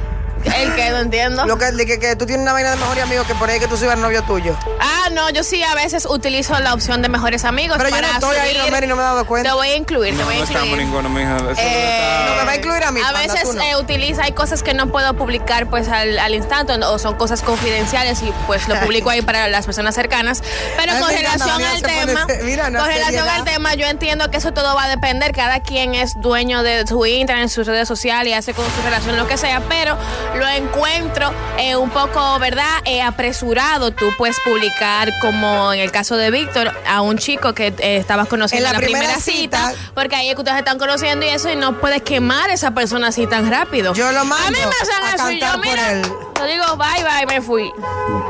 El 0.44 0.74
que 0.74 0.90
no 0.90 0.98
entiendo. 0.98 1.46
Lo 1.46 1.58
que, 1.58 1.72
que, 1.86 1.98
que 1.98 2.16
tú 2.16 2.26
tienes 2.26 2.42
una 2.42 2.52
vaina 2.52 2.70
de 2.70 2.76
mejor 2.76 3.00
amigo 3.00 3.24
que 3.24 3.34
por 3.34 3.48
ahí 3.50 3.58
que 3.60 3.66
tú 3.68 3.76
subas 3.76 3.94
al 3.94 4.00
novio 4.00 4.22
tuyo. 4.24 4.56
Ah, 4.80 5.08
no, 5.12 5.30
yo 5.30 5.42
sí 5.44 5.62
a 5.62 5.74
veces 5.74 6.06
utilizo 6.06 6.58
la 6.60 6.74
opción 6.74 7.02
de 7.02 7.08
mejores 7.08 7.44
amigos 7.44 7.76
Pero 7.78 7.88
yo 7.90 7.94
para 7.96 8.08
no 8.08 8.14
estoy 8.14 8.36
ahí, 8.36 8.50
subir. 8.54 8.64
Romero, 8.64 8.86
y 8.86 8.88
no 8.88 8.96
me 8.96 9.02
he 9.02 9.04
dado 9.04 9.26
cuenta. 9.26 9.50
Te 9.50 9.54
voy 9.54 9.68
a 9.68 9.76
incluir, 9.76 10.12
te 10.14 10.18
No, 10.20 10.24
voy 10.26 10.34
a 10.34 10.38
no 10.38 10.42
incluir. 10.44 10.58
estamos 10.62 10.78
ninguno, 10.78 11.08
mija. 11.08 11.36
Eh, 11.58 12.26
No 12.28 12.36
me 12.40 12.44
va 12.44 12.52
a 12.52 12.56
incluir 12.56 12.84
a 12.84 12.90
mí, 12.90 13.00
A 13.00 13.04
panda, 13.12 13.20
veces 13.34 13.54
no. 13.54 13.62
eh, 13.62 13.76
utiliza, 13.76 14.24
hay 14.24 14.32
cosas 14.32 14.62
que 14.62 14.74
no 14.74 14.88
puedo 14.88 15.14
publicar 15.14 15.68
pues 15.68 15.88
al, 15.88 16.18
al 16.18 16.34
instante 16.34 16.72
o 16.74 16.98
son 16.98 17.14
cosas 17.16 17.42
confidenciales 17.42 18.22
y 18.22 18.32
pues 18.46 18.68
lo 18.68 18.78
publico 18.80 19.10
ahí 19.10 19.22
para 19.22 19.48
las 19.48 19.66
personas 19.66 19.94
cercanas. 19.94 20.42
Pero 20.76 20.92
Ay, 20.92 21.00
con 21.00 21.10
relación 21.10 21.62
al 21.62 21.80
pone 21.80 22.06
tema, 22.06 22.26
mira, 22.42 22.70
no 22.70 22.78
con 22.80 22.88
relación 22.88 23.28
al 23.28 23.44
tema, 23.44 23.74
yo 23.74 23.86
entiendo 23.86 24.30
que 24.30 24.36
eso 24.38 24.52
todo 24.52 24.74
va 24.74 24.84
a 24.84 24.88
depender. 24.88 25.32
Cada 25.32 25.60
quien 25.60 25.94
es 25.94 26.20
dueño 26.20 26.62
de 26.62 26.86
su 26.86 27.04
internet, 27.06 27.48
sus 27.48 27.66
redes 27.66 27.88
sociales 27.88 28.30
y 28.30 28.34
hace 28.34 28.54
con 28.54 28.64
su 28.66 28.82
relación 28.82 29.16
lo 29.16 29.26
que 29.26 29.36
sea, 29.36 29.60
pero 29.68 29.96
lo 30.34 30.48
encuentro 30.48 31.32
eh, 31.58 31.76
un 31.76 31.90
poco, 31.90 32.38
¿verdad? 32.38 32.80
Eh, 32.84 33.02
apresurado. 33.02 33.90
Tú 33.92 34.12
puedes 34.16 34.38
publicar, 34.40 35.12
como 35.20 35.72
en 35.72 35.80
el 35.80 35.90
caso 35.90 36.16
de 36.16 36.30
Víctor, 36.30 36.72
a 36.86 37.00
un 37.00 37.18
chico 37.18 37.54
que 37.54 37.68
eh, 37.78 37.96
estabas 37.96 38.28
conociendo 38.28 38.66
En 38.66 38.72
la 38.72 38.78
primera, 38.78 39.00
primera 39.00 39.20
cita, 39.20 39.70
cita, 39.70 39.92
porque 39.94 40.16
ahí 40.16 40.28
es 40.28 40.34
que 40.34 40.40
ustedes 40.40 40.58
están 40.58 40.78
conociendo 40.78 41.24
y 41.24 41.28
eso, 41.28 41.50
y 41.50 41.56
no 41.56 41.80
puedes 41.80 42.02
quemar 42.02 42.50
a 42.50 42.54
esa 42.54 42.72
persona 42.72 43.08
así 43.08 43.26
tan 43.26 43.50
rápido. 43.50 43.94
Yo 43.94 44.10
lo 44.12 44.24
mando 44.24 44.46
A 44.46 44.50
mí 44.50 44.58
me 44.58 44.64
hacen 44.64 45.04
a 45.04 45.14
eso 45.14 45.30
yo, 45.30 45.52
por 45.52 45.66
mira, 45.66 45.92
él. 45.92 46.02
Yo 46.46 46.52
digo 46.52 46.76
bye 46.76 47.02
bye, 47.04 47.26
me 47.26 47.40
fui. 47.40 47.72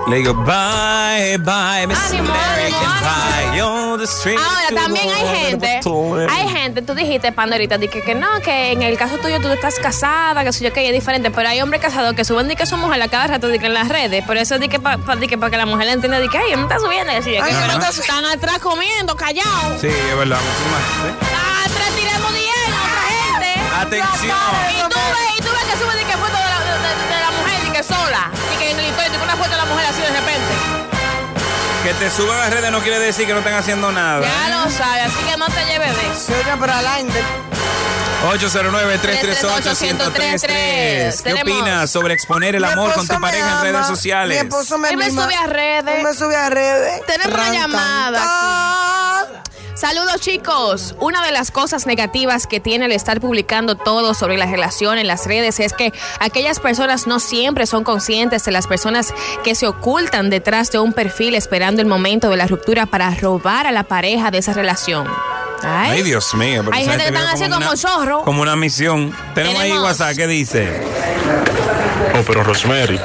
Le 0.08 0.16
digo, 0.16 0.34
bye, 0.34 1.38
bye, 1.38 1.86
Miss 1.86 1.98
Ánimo, 2.10 2.28
American 2.32 2.84
ánimo, 2.84 3.50
Pie. 3.50 3.56
You're 3.58 3.98
the 3.98 4.04
street 4.04 4.38
Ahora 4.38 4.82
también 4.82 5.08
hay 5.08 5.46
gente, 5.46 5.80
hay 6.30 6.48
gente, 6.48 6.82
tú 6.82 6.94
dijiste, 6.94 7.32
Pandorita, 7.32 7.78
di 7.78 7.88
que, 7.88 8.02
que 8.02 8.14
no, 8.14 8.28
que 8.42 8.72
en 8.72 8.82
el 8.82 8.98
caso 8.98 9.16
tuyo 9.18 9.40
tú 9.40 9.48
estás 9.48 9.78
casada, 9.78 10.44
que 10.44 10.52
sé 10.52 10.64
yo 10.64 10.72
que 10.72 10.86
es 10.86 10.92
diferente, 10.92 11.30
pero 11.30 11.48
hay 11.48 11.60
hombres 11.62 11.80
casados 11.80 12.14
que 12.14 12.24
suben 12.24 12.48
di 12.48 12.56
que 12.56 12.66
son 12.66 12.80
mujeres 12.80 13.06
a 13.06 13.10
cada 13.10 13.26
rato 13.28 13.48
di 13.48 13.58
que 13.58 13.66
en 13.66 13.74
las 13.74 13.88
redes, 13.88 14.24
por 14.24 14.36
eso 14.36 14.58
di 14.58 14.68
que 14.68 14.78
para 14.78 14.98
que, 15.20 15.38
pa 15.38 15.50
que 15.50 15.56
la 15.56 15.66
mujer 15.66 15.88
entienda 15.88 16.18
di 16.20 16.28
que 16.28 16.38
ay, 16.38 16.54
me 16.56 16.62
está 16.62 16.78
subiendo, 16.78 17.12
y 17.12 17.16
así, 17.16 17.30
de 17.30 17.36
que, 17.38 17.42
Ay, 17.42 17.52
pero 17.54 17.66
me 17.66 17.72
está- 17.84 17.88
están 18.02 18.24
atrás 18.26 18.58
comiendo, 18.58 19.16
callados. 19.16 19.80
Sí, 19.80 19.88
es 19.88 20.16
verdad. 20.16 20.38
muchísimas. 20.38 21.14
Atrás 21.64 21.88
tirando 21.96 22.28
dinero 22.28 22.76
a 22.76 22.84
otra 22.84 23.02
gente. 23.14 24.00
Atención. 24.00 24.36
Y 24.70 24.80
tú 24.90 24.96
ves, 24.98 25.38
y 25.38 25.42
tú 25.42 25.48
ves 25.50 25.64
que 25.72 25.78
sube 25.78 25.94
di 25.98 26.04
que 26.04 26.12
foto 26.16 26.36
de 26.36 26.50
la, 26.50 26.53
sola, 27.86 28.30
y 28.54 28.58
que 28.58 28.70
en 28.70 28.80
el 28.80 28.86
que 28.86 28.92
una 29.22 29.36
foto 29.36 29.50
de 29.50 29.56
la 29.56 29.66
mujer 29.66 29.86
así 29.86 30.00
de 30.00 30.08
repente. 30.08 30.54
Que 31.82 31.92
te 31.94 32.10
suban 32.10 32.38
a 32.38 32.44
las 32.44 32.50
redes 32.50 32.70
no 32.72 32.80
quiere 32.80 32.98
decir 32.98 33.26
que 33.26 33.32
no 33.32 33.40
estén 33.40 33.54
haciendo 33.54 33.92
nada. 33.92 34.22
Ya 34.22 34.48
lo 34.48 34.70
sabes, 34.70 35.06
así 35.06 35.18
que 35.30 35.36
no 35.36 35.46
te 35.46 35.64
lleves 35.66 35.94
de 35.94 36.12
eso. 36.12 36.20
Se 36.20 36.34
oye, 36.34 36.56
pero 36.58 36.72
adelante. 36.72 37.22
809-338-1033. 38.24 41.22
¿Qué 41.22 41.34
opinas 41.34 41.90
sobre 41.90 42.14
exponer 42.14 42.56
el 42.56 42.64
amor 42.64 42.94
con 42.94 43.06
tu 43.06 43.20
pareja 43.20 43.58
en 43.58 43.64
redes 43.72 43.86
sociales? 43.86 44.42
Mi 44.42 44.48
esposo 44.48 44.78
me 44.78 44.88
Él 44.88 44.96
me 44.96 45.10
sube 45.10 45.36
a 45.36 45.46
redes. 45.46 45.94
Él 45.94 46.02
me 46.02 46.14
sube 46.14 46.36
a 46.36 46.48
redes. 46.48 47.02
Tenemos 47.06 47.34
una 47.34 47.52
llamada. 47.52 49.03
Saludos 49.84 50.18
chicos. 50.22 50.94
Una 50.98 51.22
de 51.26 51.30
las 51.30 51.50
cosas 51.50 51.86
negativas 51.86 52.46
que 52.46 52.58
tiene 52.58 52.86
el 52.86 52.92
estar 52.92 53.20
publicando 53.20 53.74
todo 53.74 54.14
sobre 54.14 54.38
la 54.38 54.46
relación 54.46 54.96
en 54.96 55.06
las 55.06 55.26
redes 55.26 55.60
es 55.60 55.74
que 55.74 55.92
aquellas 56.20 56.58
personas 56.58 57.06
no 57.06 57.20
siempre 57.20 57.66
son 57.66 57.84
conscientes 57.84 58.46
de 58.46 58.50
las 58.50 58.66
personas 58.66 59.12
que 59.44 59.54
se 59.54 59.66
ocultan 59.66 60.30
detrás 60.30 60.70
de 60.70 60.78
un 60.78 60.94
perfil 60.94 61.34
esperando 61.34 61.82
el 61.82 61.86
momento 61.86 62.30
de 62.30 62.38
la 62.38 62.46
ruptura 62.46 62.86
para 62.86 63.10
robar 63.14 63.66
a 63.66 63.72
la 63.72 63.82
pareja 63.82 64.30
de 64.30 64.38
esa 64.38 64.54
relación. 64.54 65.06
Ay, 65.62 65.98
Ay, 65.98 66.02
Dios 66.02 66.32
mío. 66.32 66.62
pero 66.64 66.74
Hay 66.74 66.86
gente 66.86 67.02
que 67.02 67.08
están 67.10 67.26
así 67.26 67.44
como 67.44 67.56
una- 67.56 67.76
zorro. 67.76 68.22
Como 68.22 68.40
una 68.40 68.56
misión. 68.56 69.14
Tenemos, 69.34 69.60
ahí 69.60 69.70
WhatsApp 69.70 70.16
que 70.16 70.26
dice. 70.26 70.80
Oh, 72.18 72.22
pero 72.26 72.42
Rosemary, 72.42 72.98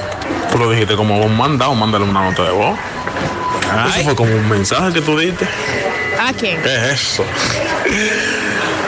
tú 0.50 0.58
lo 0.58 0.72
dijiste 0.72 0.96
como 0.96 1.20
un 1.20 1.36
mandado, 1.36 1.76
mándale 1.76 2.06
una 2.06 2.24
nota 2.30 2.44
de 2.44 2.52
voz. 2.52 2.80
Eso 2.80 3.96
Ay, 3.96 4.06
fue 4.06 4.16
como 4.16 4.34
un 4.34 4.48
mensaje 4.48 4.94
que 4.94 5.02
tú 5.02 5.20
diste. 5.20 5.46
¿A 6.20 6.34
quién? 6.34 6.62
¿Qué 6.62 6.76
es 6.76 6.84
eso? 6.94 7.26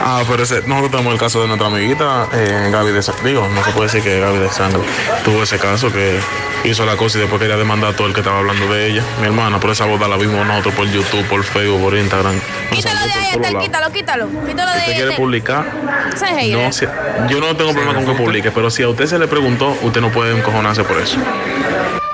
Ah, 0.04 0.22
pero 0.28 0.42
ese, 0.42 0.62
nosotros 0.66 0.90
tenemos 0.90 1.12
el 1.14 1.18
caso 1.20 1.40
de 1.42 1.46
nuestra 1.48 1.68
amiguita 1.68 2.26
eh, 2.32 2.68
Gaby 2.72 2.90
de 2.92 3.02
Sangre. 3.02 3.28
Digo, 3.30 3.48
no 3.48 3.64
se 3.64 3.70
puede 3.70 3.86
decir 3.86 4.02
que 4.02 4.18
Gaby 4.20 4.38
de 4.38 4.48
Sangre 4.50 4.80
tuvo 5.24 5.42
ese 5.44 5.58
caso 5.58 5.92
que 5.92 6.18
hizo 6.64 6.84
la 6.84 6.96
cosa 6.96 7.18
y 7.18 7.20
después 7.20 7.40
quería 7.40 7.56
demandar 7.56 7.92
a 7.92 7.96
todo 7.96 8.08
el 8.08 8.12
que 8.14 8.20
estaba 8.20 8.38
hablando 8.40 8.66
de 8.72 8.88
ella. 8.88 9.02
Mi 9.20 9.26
hermana, 9.26 9.60
por 9.60 9.70
esa 9.70 9.86
boda 9.86 10.08
la 10.08 10.16
vimos 10.16 10.44
nosotros 10.46 10.74
por 10.74 10.86
YouTube, 10.88 11.24
por 11.28 11.44
Facebook, 11.44 11.80
por 11.80 11.96
Instagram. 11.96 12.34
Quítalo 12.72 13.00
de 13.06 13.12
ahí, 13.12 13.38
lados. 13.40 13.62
quítalo, 13.64 13.92
quítalo. 13.92 14.28
Quítalo 14.46 14.72
de 14.72 14.78
Si 14.80 14.84
ahí. 14.84 14.90
usted 14.90 14.96
quiere 14.96 15.16
publicar, 15.16 15.64
no, 16.52 16.72
si- 16.72 16.86
yo 17.28 17.40
no 17.40 17.56
tengo 17.56 17.72
problema 17.72 17.94
con 17.94 18.04
que 18.06 18.12
publique, 18.22 18.50
pero 18.50 18.70
si 18.70 18.82
a 18.82 18.88
usted 18.88 19.06
se 19.06 19.18
le 19.18 19.28
preguntó, 19.28 19.76
usted 19.82 20.00
no 20.00 20.10
puede 20.10 20.36
encojonarse 20.36 20.82
por 20.84 20.98
eso. 21.00 21.16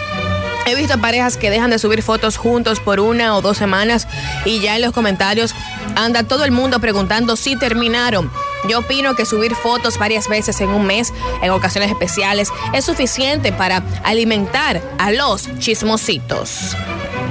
He 0.68 0.76
visto 0.76 1.00
parejas 1.00 1.38
que 1.38 1.50
dejan 1.50 1.72
de 1.72 1.80
subir 1.80 2.04
fotos 2.04 2.38
juntos 2.38 2.80
por 2.80 3.00
una 3.00 3.36
o 3.36 3.42
dos 3.42 3.58
semanas 3.58 4.08
y 4.46 4.60
ya 4.62 4.76
en 4.76 4.84
los 4.84 4.94
comentarios 4.94 5.56
anda 5.96 6.24
todo 6.24 6.46
el 6.46 6.52
mundo 6.52 6.80
preguntando 6.80 7.36
si 7.36 7.56
terminaron. 7.56 8.32
Yo 8.70 8.80
opino 8.80 9.16
que 9.16 9.26
subir 9.26 9.56
fotos 9.56 9.98
varias 9.98 10.28
veces 10.28 10.62
en 10.62 10.70
un 10.70 10.86
mes, 10.86 11.14
en 11.42 11.52
ocasiones 11.52 11.92
especiales, 11.92 12.50
es 12.74 12.86
suficiente 12.86 13.52
para 13.52 13.84
alimentar 14.04 14.82
a 15.00 15.12
los 15.12 15.48
chismositos. 15.60 16.76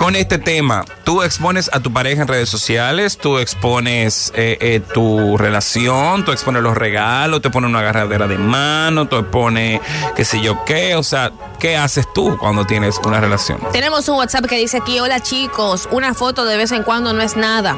Con 0.00 0.16
este 0.16 0.38
tema, 0.38 0.86
tú 1.04 1.22
expones 1.22 1.68
a 1.74 1.80
tu 1.80 1.92
pareja 1.92 2.22
en 2.22 2.28
redes 2.28 2.48
sociales, 2.48 3.18
tú 3.18 3.36
expones 3.36 4.32
eh, 4.34 4.56
eh, 4.58 4.80
tu 4.80 5.36
relación, 5.36 6.24
tú 6.24 6.32
expones 6.32 6.62
los 6.62 6.74
regalos, 6.74 7.42
te 7.42 7.50
pones 7.50 7.68
una 7.68 7.80
agarradera 7.80 8.26
de 8.26 8.38
mano, 8.38 9.08
tú 9.08 9.16
expones 9.16 9.78
qué 10.16 10.24
sé 10.24 10.40
yo 10.40 10.64
qué, 10.64 10.96
o 10.96 11.02
sea, 11.02 11.32
¿qué 11.58 11.76
haces 11.76 12.06
tú 12.14 12.38
cuando 12.38 12.64
tienes 12.64 12.98
una 13.04 13.20
relación? 13.20 13.60
Tenemos 13.72 14.08
un 14.08 14.16
WhatsApp 14.16 14.46
que 14.46 14.56
dice 14.56 14.78
aquí, 14.78 14.98
hola 15.00 15.20
chicos, 15.20 15.86
una 15.92 16.14
foto 16.14 16.46
de 16.46 16.56
vez 16.56 16.72
en 16.72 16.82
cuando 16.82 17.12
no 17.12 17.20
es 17.20 17.36
nada. 17.36 17.76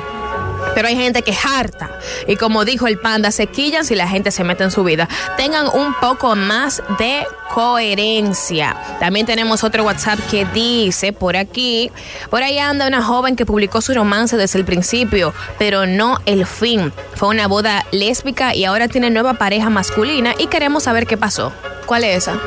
Pero 0.74 0.88
hay 0.88 0.96
gente 0.96 1.22
que 1.22 1.32
harta. 1.32 1.90
Y 2.26 2.36
como 2.36 2.64
dijo 2.64 2.86
el 2.86 2.98
panda, 2.98 3.30
se 3.30 3.46
quillan 3.46 3.84
si 3.84 3.94
la 3.94 4.08
gente 4.08 4.30
se 4.30 4.44
mete 4.44 4.64
en 4.64 4.70
su 4.70 4.84
vida. 4.84 5.08
Tengan 5.36 5.66
un 5.68 5.94
poco 5.94 6.34
más 6.34 6.82
de 6.98 7.26
coherencia. 7.52 8.74
También 8.98 9.26
tenemos 9.26 9.62
otro 9.62 9.84
WhatsApp 9.84 10.18
que 10.30 10.46
dice 10.46 11.12
por 11.12 11.36
aquí, 11.36 11.90
por 12.30 12.42
ahí 12.42 12.58
anda 12.58 12.86
una 12.86 13.02
joven 13.02 13.36
que 13.36 13.44
publicó 13.44 13.82
su 13.82 13.92
romance 13.92 14.36
desde 14.36 14.58
el 14.58 14.64
principio, 14.64 15.34
pero 15.58 15.86
no 15.86 16.18
el 16.24 16.46
fin. 16.46 16.92
Fue 17.14 17.28
una 17.28 17.46
boda 17.48 17.84
lésbica 17.92 18.54
y 18.54 18.64
ahora 18.64 18.88
tiene 18.88 19.10
nueva 19.10 19.34
pareja 19.34 19.68
masculina 19.68 20.34
y 20.38 20.46
queremos 20.46 20.84
saber 20.84 21.06
qué 21.06 21.16
pasó. 21.16 21.52
¿Cuál 21.92 22.04
es 22.04 22.16
esa? 22.26 22.40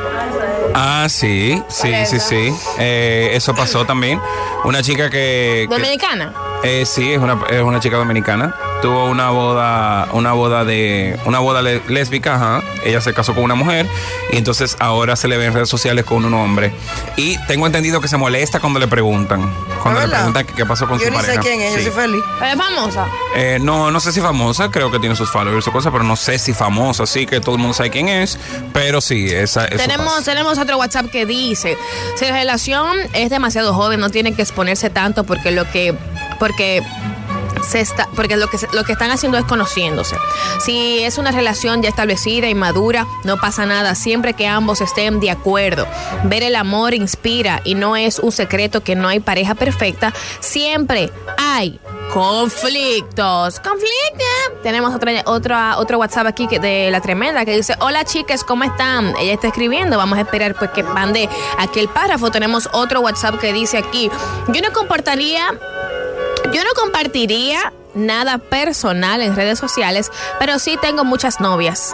Ah, 0.74 1.06
sí, 1.08 1.62
sí, 1.68 1.94
sí, 2.08 2.20
sí. 2.20 2.52
Eh, 2.80 3.30
eso 3.34 3.54
pasó 3.54 3.86
también. 3.86 4.20
Una 4.64 4.82
chica 4.82 5.08
que... 5.08 5.68
que- 5.70 5.76
¿Dominicana? 5.76 6.34
Eh, 6.64 6.84
sí, 6.88 7.14
es 7.14 7.20
una, 7.20 7.38
es 7.52 7.62
una 7.62 7.80
chica 7.80 7.98
dominicana. 7.98 8.56
Tuvo 8.86 9.06
una 9.06 9.32
boda, 9.32 10.10
una 10.12 10.34
boda 10.34 10.64
de, 10.64 11.18
una 11.26 11.40
boda 11.40 11.64
lésbica, 11.64 12.36
ajá. 12.36 12.62
Ella 12.84 13.02
se 13.02 13.16
casó 13.16 13.34
con 13.34 13.44
una 13.44 13.56
mujer 13.56 13.88
y 14.32 14.38
entonces 14.38 14.78
ahora 14.80 15.16
se 15.16 15.28
le 15.28 15.38
ve 15.38 15.46
en 15.48 15.56
redes 15.56 15.70
sociales 15.70 16.06
con 16.06 16.24
un 16.24 16.36
hombre. 16.36 16.72
Y 17.16 17.36
tengo 17.48 17.66
entendido 17.66 18.00
que 18.00 18.08
se 18.08 18.18
molesta 18.18 18.60
cuando 18.60 18.80
le 18.80 18.88
preguntan, 18.88 19.52
cuando 19.82 20.02
le 20.02 20.08
preguntan 20.08 20.46
qué, 20.46 20.54
qué 20.54 20.66
pasó 20.68 20.88
con 20.88 21.00
Yo 21.00 21.06
su 21.06 21.10
ni 21.10 21.18
pareja. 21.18 21.34
sé 21.34 21.40
quién 21.40 21.62
es, 21.62 21.72
yo 21.74 21.78
Sí. 21.80 21.84
soy 21.86 21.94
feliz. 21.94 22.22
¿Pero 22.38 22.52
es 22.52 22.58
famosa? 22.60 23.08
Eh, 23.36 23.58
no, 23.60 23.90
no 23.90 24.00
sé 24.00 24.12
si 24.12 24.22
famosa, 24.22 24.70
creo 24.70 24.92
que 24.92 25.00
tiene 25.00 25.16
sus 25.16 25.32
followers 25.32 25.68
o 25.68 25.72
cosas, 25.72 25.92
pero 25.92 26.04
no 26.04 26.16
sé 26.16 26.38
si 26.38 26.54
famosa, 26.54 27.04
así 27.04 27.26
que 27.26 27.42
todo 27.42 27.56
el 27.56 27.62
mundo 27.62 27.74
sabe 27.74 27.90
quién 27.90 28.08
es. 28.08 28.38
Pero 28.72 29.02
sí, 29.02 29.26
esa 29.34 29.66
eso 29.66 29.78
Tenemos, 29.78 30.14
pasa. 30.14 30.26
tenemos 30.32 30.60
otro 30.60 30.78
WhatsApp 30.78 31.08
que 31.10 31.26
dice, 31.26 31.76
si 32.18 32.26
la 32.26 32.34
relación 32.34 32.96
es 33.14 33.32
demasiado 33.32 33.74
joven, 33.74 34.00
no 34.00 34.12
tiene 34.12 34.34
que 34.36 34.44
exponerse 34.44 34.92
tanto 34.92 35.24
porque 35.24 35.50
lo 35.50 35.68
que, 35.72 35.96
porque 36.38 36.84
se 37.66 37.82
está, 37.82 38.08
porque 38.16 38.38
lo 38.38 38.48
que, 38.48 38.58
lo 38.74 38.84
que 38.84 38.94
están 38.94 39.12
haciendo 39.12 39.38
es 39.38 39.46
conociéndose. 39.46 40.16
Si 40.64 41.00
es 41.04 41.18
una 41.18 41.32
relación 41.32 41.82
ya 41.82 41.90
establecida 41.90 42.48
y 42.48 42.56
madura, 42.56 43.08
no 43.24 43.38
pasa 43.38 43.66
nada, 43.66 43.96
siempre 43.96 44.34
que 44.34 44.48
ambos 44.48 44.82
estén 44.82 45.20
de 45.20 45.32
acuerdo. 45.32 45.88
Ver 46.24 46.44
el 46.44 46.56
amor 46.56 46.94
inspira 46.94 47.62
y 47.64 47.76
no 47.76 47.96
es 47.96 48.20
un 48.20 48.32
secreto 48.32 48.82
que 48.82 48.96
no 48.96 49.08
hay 49.08 49.20
pareja 49.20 49.56
perfecta, 49.56 50.14
siempre 50.40 51.12
hay 51.38 51.80
conflictos. 52.14 53.60
Conflictos. 53.60 54.62
Tenemos 54.64 54.96
otra, 54.96 55.12
otra, 55.26 55.78
otro 55.78 55.98
WhatsApp 55.98 56.28
aquí 56.28 56.48
de 56.48 56.90
la 56.92 57.02
tremenda 57.02 57.46
que 57.46 57.56
dice, 57.56 57.76
hola 57.80 58.06
chicas, 58.06 58.44
¿cómo 58.44 58.64
están? 58.64 59.16
Ella 59.18 59.34
está 59.34 59.48
escribiendo, 59.48 59.98
vamos 59.98 60.18
a 60.18 60.22
esperar 60.22 60.56
pues 60.56 60.72
que 60.72 60.84
mande 60.84 61.30
aquel 61.60 61.88
párrafo. 61.90 62.32
Tenemos 62.32 62.70
otro 62.72 63.02
WhatsApp 63.02 63.40
que 63.40 63.54
dice 63.54 63.78
aquí, 63.78 64.10
yo 64.48 64.62
no 64.62 64.72
comportaría 64.74 65.54
yo 66.56 66.64
no 66.64 66.70
compartiría 66.74 67.74
nada 67.96 68.38
personal 68.38 69.22
en 69.22 69.36
redes 69.36 69.60
sociales, 69.60 70.10
pero 70.40 70.58
sí 70.58 70.78
tengo 70.82 71.04
muchas 71.04 71.42
novias. 71.42 71.94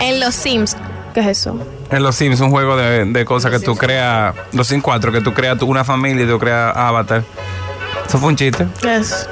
En 0.00 0.20
los 0.20 0.34
Sims. 0.34 0.76
¿Qué 1.14 1.20
es 1.20 1.26
eso? 1.38 1.58
En 1.90 2.02
los 2.02 2.16
Sims, 2.16 2.38
un 2.40 2.50
juego 2.50 2.76
de, 2.76 3.06
de 3.06 3.24
cosas 3.24 3.50
que 3.50 3.60
tú 3.60 3.76
creas, 3.76 4.34
los 4.52 4.66
Sims 4.68 4.82
4, 4.82 5.10
que 5.10 5.22
tú 5.22 5.32
creas 5.32 5.60
una 5.62 5.84
familia 5.84 6.26
y 6.26 6.28
tú 6.28 6.38
creas 6.38 6.76
avatar. 6.76 7.22
Eso 8.06 8.18
fue 8.18 8.28
un 8.28 8.36
chiste. 8.36 8.66
¿Qué 8.82 8.96
es? 8.96 9.26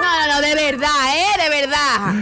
No, 0.00 0.26
no, 0.26 0.26
no, 0.34 0.40
de 0.40 0.54
verdad, 0.54 1.16
¿eh? 1.16 1.42
De 1.42 1.50
verdad. 1.50 2.14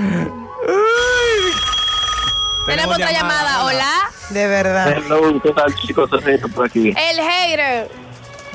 Tenemos 2.66 2.94
otra 2.96 3.12
llamada. 3.12 3.64
Hola. 3.64 3.99
De 4.30 4.46
verdad. 4.46 4.96
Hello, 4.96 5.40
¿qué 5.42 5.50
tal 5.50 5.74
chicos? 5.74 6.08
Por 6.54 6.66
aquí. 6.66 6.88
El 6.88 7.20
hater. 7.20 7.88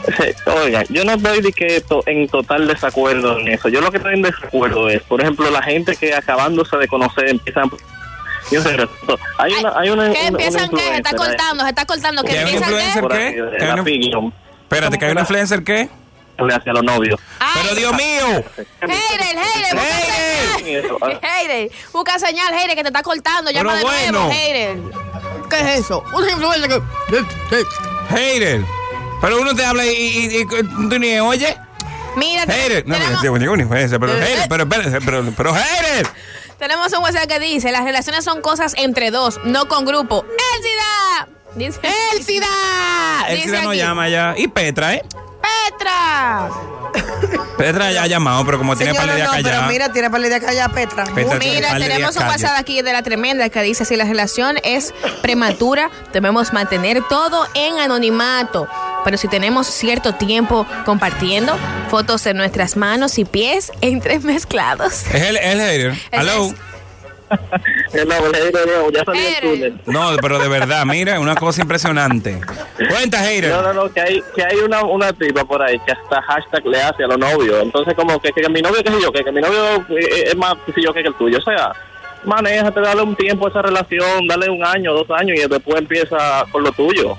Oiga, 0.63 0.83
yo 0.89 1.03
no 1.03 1.13
estoy 1.13 1.41
de 1.41 1.51
que 1.51 1.81
to- 1.81 2.03
en 2.05 2.27
total 2.27 2.67
desacuerdo 2.67 3.39
en 3.39 3.47
eso. 3.49 3.69
Yo 3.69 3.81
lo 3.81 3.89
que 3.91 3.97
estoy 3.97 4.13
en 4.13 4.21
desacuerdo 4.21 4.87
es, 4.89 5.01
por 5.03 5.19
ejemplo, 5.21 5.49
la 5.49 5.61
gente 5.63 5.95
que 5.95 6.13
acabándose 6.13 6.77
de 6.77 6.87
conocer 6.87 7.27
empiezan. 7.29 7.69
Yo 8.51 8.61
sé, 8.63 8.77
hay 9.39 9.53
una, 9.53 9.73
hay 9.79 9.89
una, 9.89 10.03
¿Qué 10.11 10.19
una- 10.19 10.27
empiezan 10.27 10.69
una 10.71 10.77
qué? 10.79 10.87
Se 10.89 10.95
está 10.97 11.15
cortando, 11.15 11.63
se 11.63 11.69
está 11.69 11.85
cortando. 11.85 12.23
¿Qué 12.23 12.31
¿Que 12.31 12.37
hay 12.39 12.43
un 12.43 12.49
empiezan 12.49 12.69
influencer 12.73 13.03
qué? 13.03 13.17
qué? 13.17 13.23
ahí, 13.25 13.33
de 13.51 13.57
¿Que 13.57 13.63
hay 13.63 13.69
la 13.69 13.75
un- 13.75 13.83
Pigeon, 13.83 14.33
Espérate, 14.63 14.97
¿que 14.99 15.05
hay 15.05 15.11
un 15.11 15.19
influencer 15.19 15.63
qué? 15.63 15.89
Hacia 16.37 16.73
los 16.73 16.83
novios. 16.83 17.19
Pero 17.61 17.75
Dios 17.75 17.93
mío. 17.93 18.43
Hater, 18.81 19.37
hater, 19.37 19.75
busca 19.75 20.57
señal. 20.59 21.19
Hater, 21.21 21.71
busca 21.93 22.19
señal, 22.19 22.53
hater, 22.53 22.75
que 22.75 22.81
te 22.83 22.89
está 22.89 23.03
cortando. 23.03 23.51
Llama 23.51 23.73
Pero 23.77 23.89
de 23.89 24.11
nuevo, 24.11 24.25
bueno. 24.27 24.31
hater. 24.31 24.77
¿Qué 25.49 25.59
es 25.59 25.79
eso? 25.81 26.03
Un 26.13 26.29
influencer 26.29 26.69
que. 26.69 27.25
Hater. 28.09 28.61
Pero 29.21 29.41
uno 29.41 29.55
te 29.55 29.65
habla 29.65 29.85
y, 29.85 29.89
y, 29.91 30.41
y- 30.41 30.45
tú 30.45 30.99
ni 30.99 31.19
oye. 31.19 31.57
Mira, 32.15 32.41
Hater. 32.43 32.85
No, 32.87 32.95
tenemos, 32.95 33.23
no, 33.23 33.99
pero 33.99 34.13
hater, 34.19 34.47
pero 34.49 34.67
pero, 34.69 35.33
pero 35.35 35.53
hater. 35.53 36.07
tenemos 36.57 36.93
un 36.93 37.03
WhatsApp 37.03 37.27
que 37.27 37.39
dice: 37.39 37.71
las 37.71 37.83
relaciones 37.83 38.23
son 38.23 38.41
cosas 38.41 38.73
entre 38.77 39.11
dos, 39.11 39.39
no 39.43 39.67
con 39.67 39.85
grupo. 39.85 40.25
¡Elcida! 40.55 41.27
Dice. 41.55 41.79
¡Elcida! 42.13 42.45
Él 43.29 43.41
sí 43.43 43.47
no 43.63 43.73
llama 43.73 44.07
ya. 44.09 44.33
Y 44.37 44.47
Petra, 44.47 44.93
¿eh? 44.95 45.01
¡Petra! 45.69 46.49
Petra 47.57 47.91
ya 47.91 48.03
ha 48.03 48.07
llamado, 48.07 48.45
pero 48.45 48.57
como 48.57 48.75
tiene 48.75 48.93
Señora, 48.93 49.15
días 49.15 49.27
no, 49.27 49.33
pero 49.35 49.43
callada. 49.49 49.67
mira, 49.67 49.91
tiene 49.91 50.09
días 50.09 50.39
callada 50.41 50.69
Petra. 50.69 51.03
Petra 51.05 51.37
Mira, 51.39 51.77
tenemos 51.77 52.15
un. 52.15 52.23
WhatsApp 52.23 52.57
aquí 52.57 52.81
de 52.81 52.91
la 52.93 53.01
tremenda 53.03 53.49
que 53.49 53.61
dice, 53.61 53.85
si 53.85 53.95
la 53.95 54.05
relación 54.05 54.57
es 54.63 54.93
prematura, 55.21 55.89
debemos 56.13 56.53
mantener 56.53 57.01
todo 57.07 57.47
en 57.53 57.79
anonimato. 57.79 58.67
Pero 59.03 59.17
si 59.17 59.27
tenemos 59.27 59.67
cierto 59.67 60.15
tiempo 60.15 60.65
compartiendo 60.85 61.57
fotos 61.89 62.23
de 62.23 62.33
nuestras 62.33 62.75
manos 62.75 63.17
y 63.19 63.25
pies 63.25 63.71
entremezclados. 63.81 65.03
Es 65.13 65.21
el, 65.23 65.37
el 65.37 65.59
hater. 65.59 65.91
Es- 66.11 66.55
Ya 67.93 69.03
túnel. 69.41 69.79
No, 69.85 70.15
pero 70.21 70.39
de 70.39 70.47
verdad, 70.47 70.85
mira, 70.85 71.19
una 71.19 71.35
cosa 71.35 71.61
impresionante. 71.61 72.41
Cuenta, 72.89 73.19
hater. 73.19 73.51
No, 73.51 73.61
no, 73.61 73.73
no, 73.73 73.93
que 73.93 74.01
hay, 74.01 74.23
que 74.35 74.43
hay 74.43 74.57
una, 74.57 74.83
una 74.83 75.13
tipa 75.13 75.43
por 75.45 75.61
ahí 75.61 75.79
que 75.79 75.91
hasta 75.91 76.21
hashtag 76.21 76.65
le 76.65 76.81
hace 76.81 77.03
a 77.03 77.07
los 77.07 77.17
novios. 77.17 77.61
Entonces, 77.61 77.93
como 77.95 78.19
que, 78.19 78.31
que 78.31 78.49
mi 78.49 78.61
novio, 78.61 78.83
qué 78.83 78.91
sé 78.91 79.01
yo, 79.01 79.11
que, 79.11 79.23
que 79.23 79.31
mi 79.31 79.41
novio 79.41 79.85
eh, 79.89 80.25
es 80.27 80.35
más, 80.35 80.55
qué 80.65 80.73
sé 80.73 80.81
yo, 80.81 80.93
que 80.93 80.99
el 80.99 81.13
tuyo. 81.15 81.37
O 81.37 81.41
sea, 81.41 81.71
manéjate, 82.23 82.79
dale 82.79 83.01
un 83.01 83.15
tiempo 83.15 83.47
a 83.47 83.49
esa 83.49 83.61
relación, 83.61 84.27
dale 84.27 84.49
un 84.49 84.63
año, 84.63 84.93
dos 84.93 85.09
años 85.11 85.37
y 85.37 85.47
después 85.47 85.79
empieza 85.79 86.45
con 86.51 86.63
lo 86.63 86.71
tuyo. 86.71 87.17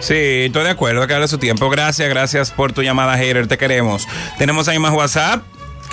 Sí, 0.00 0.44
estoy 0.46 0.64
de 0.64 0.70
acuerdo, 0.70 1.06
que 1.06 1.14
hable 1.14 1.28
su 1.28 1.38
tiempo. 1.38 1.70
Gracias, 1.70 2.08
gracias 2.08 2.50
por 2.50 2.72
tu 2.72 2.82
llamada, 2.82 3.16
hater. 3.16 3.46
Te 3.46 3.56
queremos. 3.56 4.06
Tenemos 4.38 4.68
ahí 4.68 4.78
más 4.78 4.92
WhatsApp 4.92 5.42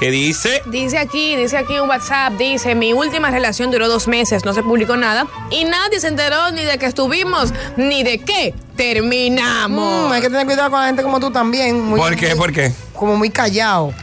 que 0.01 0.09
dice. 0.09 0.63
Dice 0.65 0.97
aquí, 0.97 1.35
dice 1.35 1.55
aquí 1.57 1.77
un 1.79 1.87
WhatsApp, 1.87 2.33
dice, 2.33 2.73
mi 2.73 2.91
última 2.91 3.29
relación 3.29 3.69
duró 3.69 3.87
dos 3.87 4.07
meses, 4.07 4.43
no 4.43 4.51
se 4.51 4.63
publicó 4.63 4.97
nada 4.97 5.27
y 5.51 5.63
nadie 5.63 5.99
se 5.99 6.07
enteró 6.07 6.49
ni 6.49 6.63
de 6.63 6.79
que 6.79 6.87
estuvimos, 6.87 7.53
ni 7.77 8.01
de 8.01 8.17
qué 8.17 8.55
terminamos. 8.75 10.09
Mm, 10.09 10.11
hay 10.11 10.21
que 10.21 10.29
tener 10.29 10.47
cuidado 10.47 10.71
con 10.71 10.79
la 10.81 10.87
gente 10.87 11.03
como 11.03 11.19
tú 11.19 11.29
también. 11.29 11.79
muy- 11.79 11.99
¿Por 11.99 12.15
qué? 12.15 12.35
¿Por 12.35 12.51
qué? 12.51 12.73
Como 12.95 13.15
muy 13.15 13.29
callado. 13.29 13.93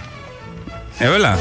Es 1.01 1.11
verdad. 1.11 1.37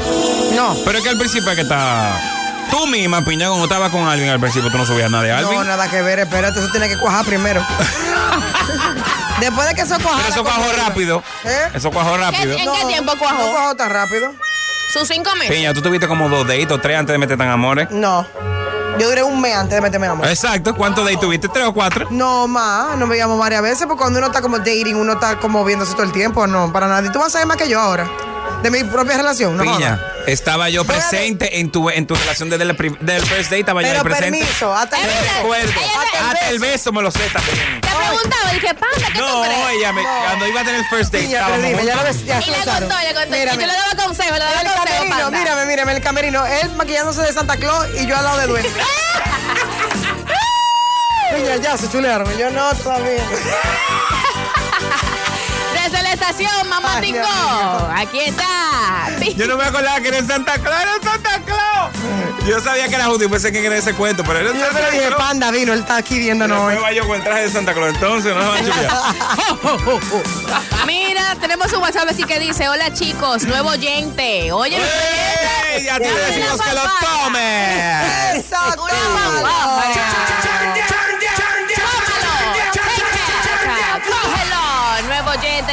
No. 0.56 0.76
Pero 0.84 0.98
es 0.98 1.04
que 1.04 1.10
al 1.10 1.18
principio 1.18 1.50
es 1.50 1.54
que 1.54 1.62
está. 1.62 2.20
Tú 2.68 2.88
misma, 2.88 3.24
Piña, 3.24 3.46
cuando 3.46 3.64
estabas 3.66 3.92
con 3.92 4.08
Alvin 4.08 4.28
al 4.28 4.40
principio, 4.40 4.72
tú 4.72 4.76
no 4.78 4.84
subías 4.84 5.08
nada 5.08 5.22
de 5.22 5.30
Alvin. 5.30 5.54
No, 5.54 5.62
nada 5.64 5.88
que 5.88 6.02
ver, 6.02 6.18
espérate, 6.18 6.58
eso 6.58 6.68
tiene 6.72 6.88
que 6.88 6.98
cuajar 6.98 7.24
primero. 7.24 7.64
Después 9.40 9.68
de 9.68 9.74
que 9.74 9.80
eso 9.82 9.96
cuajara. 10.00 10.22
Pero 10.28 10.34
eso 10.34 10.42
cuajó 10.44 10.72
rápido. 10.86 11.22
¿Eh? 11.44 11.68
Eso 11.74 11.90
cuajó 11.90 12.12
¿Qué- 12.12 12.18
rápido. 12.18 12.56
¿En 12.58 12.72
qué 12.72 12.84
tiempo 12.86 13.12
No 13.14 13.18
cuajó? 13.18 13.50
cuajó 13.50 13.74
tan 13.76 13.90
rápido. 13.90 14.32
Sus 14.92 15.06
cinco 15.08 15.34
meses. 15.36 15.54
Piña, 15.54 15.72
tú 15.74 15.82
tuviste 15.82 16.08
como 16.08 16.28
dos 16.28 16.46
dates 16.46 16.70
o 16.70 16.78
tres 16.80 16.98
antes 16.98 17.12
de 17.12 17.18
meterte 17.18 17.44
en 17.44 17.50
amores. 17.50 17.88
No. 17.90 18.26
Yo 18.98 19.08
duré 19.08 19.22
un 19.22 19.40
mes 19.40 19.54
antes 19.54 19.74
de 19.76 19.80
meterme 19.80 20.06
en 20.06 20.12
amor. 20.12 20.26
Exacto. 20.26 20.74
¿Cuántos 20.74 21.04
dates 21.04 21.20
tuviste? 21.20 21.48
¿Tres 21.48 21.66
o 21.66 21.72
cuatro? 21.74 22.08
No, 22.10 22.48
más, 22.48 22.96
nos 22.96 23.08
veíamos 23.08 23.38
varias 23.38 23.62
veces, 23.62 23.86
porque 23.86 24.00
cuando 24.00 24.18
uno 24.18 24.26
está 24.28 24.40
como 24.42 24.58
dating, 24.58 24.96
uno 24.96 25.12
está 25.12 25.38
como 25.38 25.64
viéndose 25.64 25.92
todo 25.92 26.02
el 26.02 26.10
tiempo, 26.12 26.46
no, 26.48 26.72
para 26.72 26.88
nada. 26.88 27.06
Y 27.06 27.12
tú 27.12 27.18
vas 27.18 27.28
a 27.28 27.30
saber 27.30 27.46
más 27.46 27.56
que 27.58 27.68
yo 27.68 27.78
ahora, 27.78 28.08
de 28.62 28.70
mi 28.72 28.82
propia 28.84 29.16
relación, 29.18 29.56
¿no? 29.56 29.62
Piña, 29.62 30.00
estaba 30.32 30.68
yo 30.70 30.84
presente 30.84 31.60
en 31.60 31.70
tu, 31.70 31.88
en 31.90 32.06
tu 32.06 32.14
relación 32.14 32.50
desde 32.50 32.64
el 32.64 32.76
del 33.00 33.22
first 33.26 33.50
date. 33.50 33.60
Estaba 33.60 33.82
yo 33.82 33.88
ahí 33.88 33.92
Pero 33.92 34.04
presente. 34.04 34.38
permiso, 34.38 34.74
hasta 34.74 34.98
el 35.00 35.06
beso. 35.06 35.52
Hasta 36.22 36.48
el 36.50 36.58
beso 36.58 36.92
me 36.92 37.02
lo 37.02 37.10
sé 37.10 37.20
también. 37.32 37.80
Te 37.80 37.88
preguntaba, 37.88 38.52
dije, 38.52 38.74
panda, 38.74 39.08
¿qué 39.12 39.18
No, 39.18 39.26
tú 39.26 39.42
crees? 39.42 39.58
ella 39.78 39.92
me, 39.92 40.02
cuando 40.02 40.46
iba 40.46 40.60
a 40.60 40.64
tener 40.64 40.80
el 40.80 40.86
first 40.86 41.12
date, 41.12 41.24
Piña, 41.26 41.46
pero 41.46 41.62
dime, 41.62 41.84
ya 41.84 41.94
lo 41.96 42.02
juntos. 42.02 42.04
ves, 42.16 42.24
ya 42.26 42.38
Y 42.38 42.42
se 42.42 42.50
le 42.50 42.56
contó, 42.58 42.74
le 42.78 43.14
contó. 43.14 43.36
Y 43.36 43.40
yo 43.40 43.66
le 43.66 43.66
daba 43.66 44.04
consejo, 44.04 44.32
le 44.34 44.38
daba 44.38 44.60
El 44.60 44.66
consejo, 44.66 44.84
camerino, 44.84 45.16
panda. 45.18 45.38
mírame, 45.38 45.66
mírame, 45.66 45.92
el 45.92 46.02
camerino. 46.02 46.46
Él 46.46 46.70
maquillándose 46.76 47.22
de 47.22 47.32
Santa 47.32 47.56
Claus 47.56 47.86
y 48.00 48.06
yo 48.06 48.16
al 48.16 48.24
lado 48.24 48.38
de 48.38 48.46
duende. 48.46 48.70
Piña, 51.34 51.56
ya 51.62 51.76
se 51.76 51.88
chulearon. 51.90 52.36
Yo 52.38 52.50
no, 52.50 52.74
todavía. 52.74 53.22
Desde 55.90 56.02
la 56.02 56.12
estación, 56.12 56.68
mamá 56.68 56.96
Ay, 56.96 57.00
Tingo. 57.12 57.88
Aquí 57.96 58.20
está. 58.20 59.08
Yo 59.36 59.46
no 59.46 59.56
me 59.56 59.64
acordaba 59.64 59.98
que 60.02 60.08
era 60.08 60.18
en 60.18 60.26
Santa 60.28 60.58
Claus, 60.58 60.82
era 60.82 60.96
en 60.96 61.02
Santa 61.02 61.40
Claus. 61.46 61.90
Yo 62.46 62.60
sabía 62.60 62.88
que 62.88 62.94
era 62.94 63.06
justo 63.06 63.24
y 63.24 63.28
pensé 63.28 63.50
que 63.52 63.64
era 63.64 63.74
ese 63.74 63.94
cuento, 63.94 64.22
pero 64.22 64.40
era 64.40 64.52
Yo 64.52 64.60
Santa 64.60 64.68
pero 64.74 64.90
dije, 64.90 65.06
Claus. 65.06 65.22
panda 65.22 65.50
vino, 65.50 65.72
él 65.72 65.80
está 65.80 65.96
aquí 65.96 66.18
viéndonos 66.18 66.60
hoy. 66.60 66.76
Va 66.76 66.92
yo 66.92 67.06
con 67.06 67.16
el 67.16 67.24
traje 67.24 67.44
de 67.44 67.50
Santa 67.50 67.72
Claus, 67.72 67.94
entonces 67.94 68.34
no 68.34 68.50
van 68.50 68.70
a. 68.70 69.14
Mira, 70.86 71.34
tenemos 71.40 71.72
un 71.72 71.80
WhatsApp 71.80 72.10
aquí 72.10 72.24
que 72.24 72.38
dice, 72.38 72.68
hola 72.68 72.92
chicos, 72.92 73.44
nuevo 73.44 73.70
oyente. 73.70 74.52
Oye. 74.52 74.76
¡Ey! 74.76 75.84
Ya 75.84 75.98
te 75.98 76.12
decimos 76.12 76.60
que 76.60 76.72
lo 76.74 76.82
tome. 77.00 78.36
Exacto. 78.36 78.84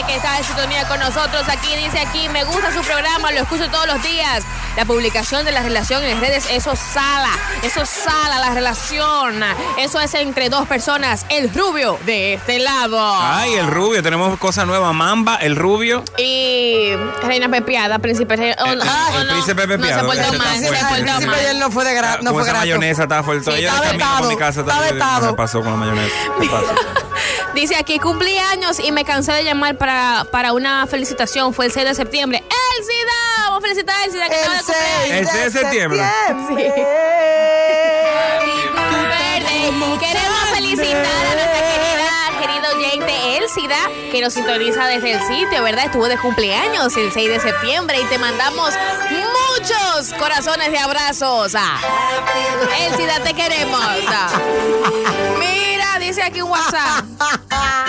Que 0.05 0.15
está 0.17 0.37
en 0.37 0.43
sintonía 0.43 0.87
con 0.87 0.99
nosotros 0.99 1.43
aquí, 1.47 1.75
dice 1.77 1.99
aquí, 1.99 2.27
me 2.29 2.43
gusta 2.43 2.71
su 2.73 2.81
programa, 2.81 3.31
lo 3.31 3.39
escucho 3.41 3.69
todos 3.69 3.87
los 3.87 4.01
días. 4.03 4.43
La 4.75 4.83
publicación 4.85 5.45
de 5.45 5.51
la 5.51 5.61
relación 5.63 6.03
en 6.03 6.11
las 6.11 6.19
redes, 6.19 6.47
eso 6.51 6.75
sala, 6.75 7.29
eso 7.63 7.85
sala 7.85 8.39
la 8.39 8.53
relación. 8.53 9.41
Eso 9.77 9.99
es 10.01 10.13
entre 10.15 10.49
dos 10.49 10.67
personas, 10.67 11.25
el 11.29 11.51
rubio 11.53 11.97
de 12.05 12.33
este 12.35 12.59
lado. 12.59 12.99
Ay, 13.21 13.53
el 13.55 13.67
rubio, 13.67 14.03
tenemos 14.03 14.37
cosa 14.37 14.65
nueva. 14.65 14.91
Mamba, 14.93 15.37
el 15.37 15.55
rubio. 15.55 16.03
Y 16.17 16.89
Reina 17.23 17.47
Pepiada, 17.49 17.99
Príncipe 17.99 18.35
Re- 18.35 18.55
oh, 18.59 18.65
El- 18.65 18.79
no, 18.79 19.19
el 19.19 19.27
no, 19.27 19.33
Príncipe 19.33 19.67
Pepiado, 19.67 20.03
No 20.03 20.11
se 20.11 20.19
ese 20.19 20.27
portó 20.27 20.33
está 20.35 20.37
mal, 20.49 20.59
se 20.59 20.67
fuerte. 20.67 20.83
Al 20.85 20.89
portó 20.89 21.03
principio 21.05 21.31
mal. 21.31 21.45
él 21.45 21.59
no 21.59 21.71
fue 21.71 21.85
de 21.85 21.99
gra- 22.01 22.19
no 22.21 22.31
fue 22.33 22.43
esa 22.43 22.53
mayonesa 22.53 23.03
estaba 23.03 23.23
fuerte. 23.23 23.43
Sí, 23.51 23.57
mi 23.57 23.63
vetado, 23.63 23.81
también, 23.83 24.93
vetado. 24.95 25.29
¿Qué 25.29 25.33
pasó 25.37 25.61
con 25.61 25.71
la 25.71 25.77
mayonesa? 25.77 26.15
¿Qué 26.39 26.47
pasó? 26.47 26.65
Dice 27.55 27.75
aquí, 27.77 27.99
cumplí 27.99 28.37
años 28.37 28.79
y 28.79 28.91
me 28.91 29.05
cansé 29.05 29.31
de 29.31 29.43
llamar 29.45 29.77
para, 29.77 30.27
para 30.29 30.51
una 30.51 30.85
felicitación. 30.87 31.53
Fue 31.53 31.65
el 31.67 31.71
6 31.71 31.87
de 31.87 31.95
septiembre. 31.95 32.43
¡Elcida! 32.77 33.45
Vamos 33.45 33.59
a 33.59 33.61
felicitar 33.61 33.95
a 33.95 34.03
Elcida 34.05 34.29
que 34.29 34.35
acaba 34.35 34.53
El 34.53 34.59
de 34.59 34.65
cumplir 34.65 35.07
6 35.07 35.11
El 35.11 35.27
6 35.27 35.43
de 35.43 35.51
septiembre. 35.59 36.01
Verde. 38.75 39.99
Queremos 39.99 40.39
felicitar 40.53 41.25
a 41.25 41.35
nuestra 41.35 41.61
querida, 41.71 42.41
querido 42.41 42.75
oyente 42.75 43.37
Elcida, 43.37 43.77
que 44.11 44.21
nos 44.21 44.33
sintoniza 44.33 44.87
desde 44.87 45.13
el 45.13 45.21
sitio, 45.21 45.63
¿verdad? 45.63 45.85
Estuvo 45.85 46.07
de 46.07 46.17
cumpleaños 46.17 46.95
el 46.97 47.11
6 47.11 47.29
de 47.29 47.39
septiembre 47.39 47.97
y 48.01 48.05
te 48.05 48.17
mandamos 48.17 48.73
muchos 49.09 50.13
corazones 50.19 50.71
de 50.71 50.77
abrazos. 50.79 51.53
Ah. 51.55 51.79
Elcida, 52.81 53.21
te 53.23 53.33
queremos. 53.33 53.81
Ah. 54.07 54.27
Mira, 55.39 55.74
dice 56.05 56.23
aquí 56.23 56.41
un 56.41 56.51
WhatsApp. 56.51 57.05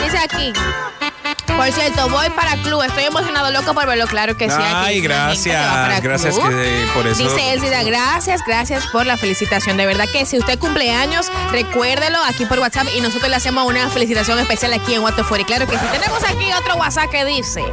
Dice 0.02 0.18
aquí. 0.18 0.52
Por 1.46 1.72
cierto, 1.72 2.08
voy 2.10 2.28
para 2.30 2.52
club. 2.62 2.82
Estoy 2.82 3.04
emocionado, 3.04 3.50
loco 3.50 3.72
por 3.72 3.86
verlo. 3.86 4.06
Claro 4.06 4.36
que 4.36 4.48
sí. 4.48 4.56
aquí 4.56 4.74
Ay, 4.74 5.00
que 5.00 5.08
gracias. 5.08 6.02
Gracias 6.02 6.34
que, 6.38 6.86
por 6.94 7.06
eso. 7.06 7.22
Dice 7.22 7.52
Elcida, 7.52 7.82
gracias, 7.82 8.42
gracias 8.46 8.86
por 8.88 9.06
la 9.06 9.16
felicitación. 9.16 9.76
De 9.76 9.86
verdad 9.86 10.06
que 10.12 10.26
si 10.26 10.38
usted 10.38 10.58
cumple 10.58 10.90
años, 10.90 11.30
recuérdelo 11.52 12.18
aquí 12.24 12.44
por 12.46 12.58
WhatsApp 12.58 12.88
y 12.96 13.00
nosotros 13.00 13.30
le 13.30 13.36
hacemos 13.36 13.66
una 13.66 13.88
felicitación 13.88 14.38
especial 14.38 14.72
aquí 14.74 14.94
en 14.94 15.02
Fury. 15.06 15.44
Claro 15.44 15.66
que 15.66 15.78
sí. 15.78 15.84
Tenemos 15.92 16.22
aquí 16.24 16.52
otro 16.52 16.76
WhatsApp 16.76 17.10
que 17.10 17.24
dice, 17.24 17.64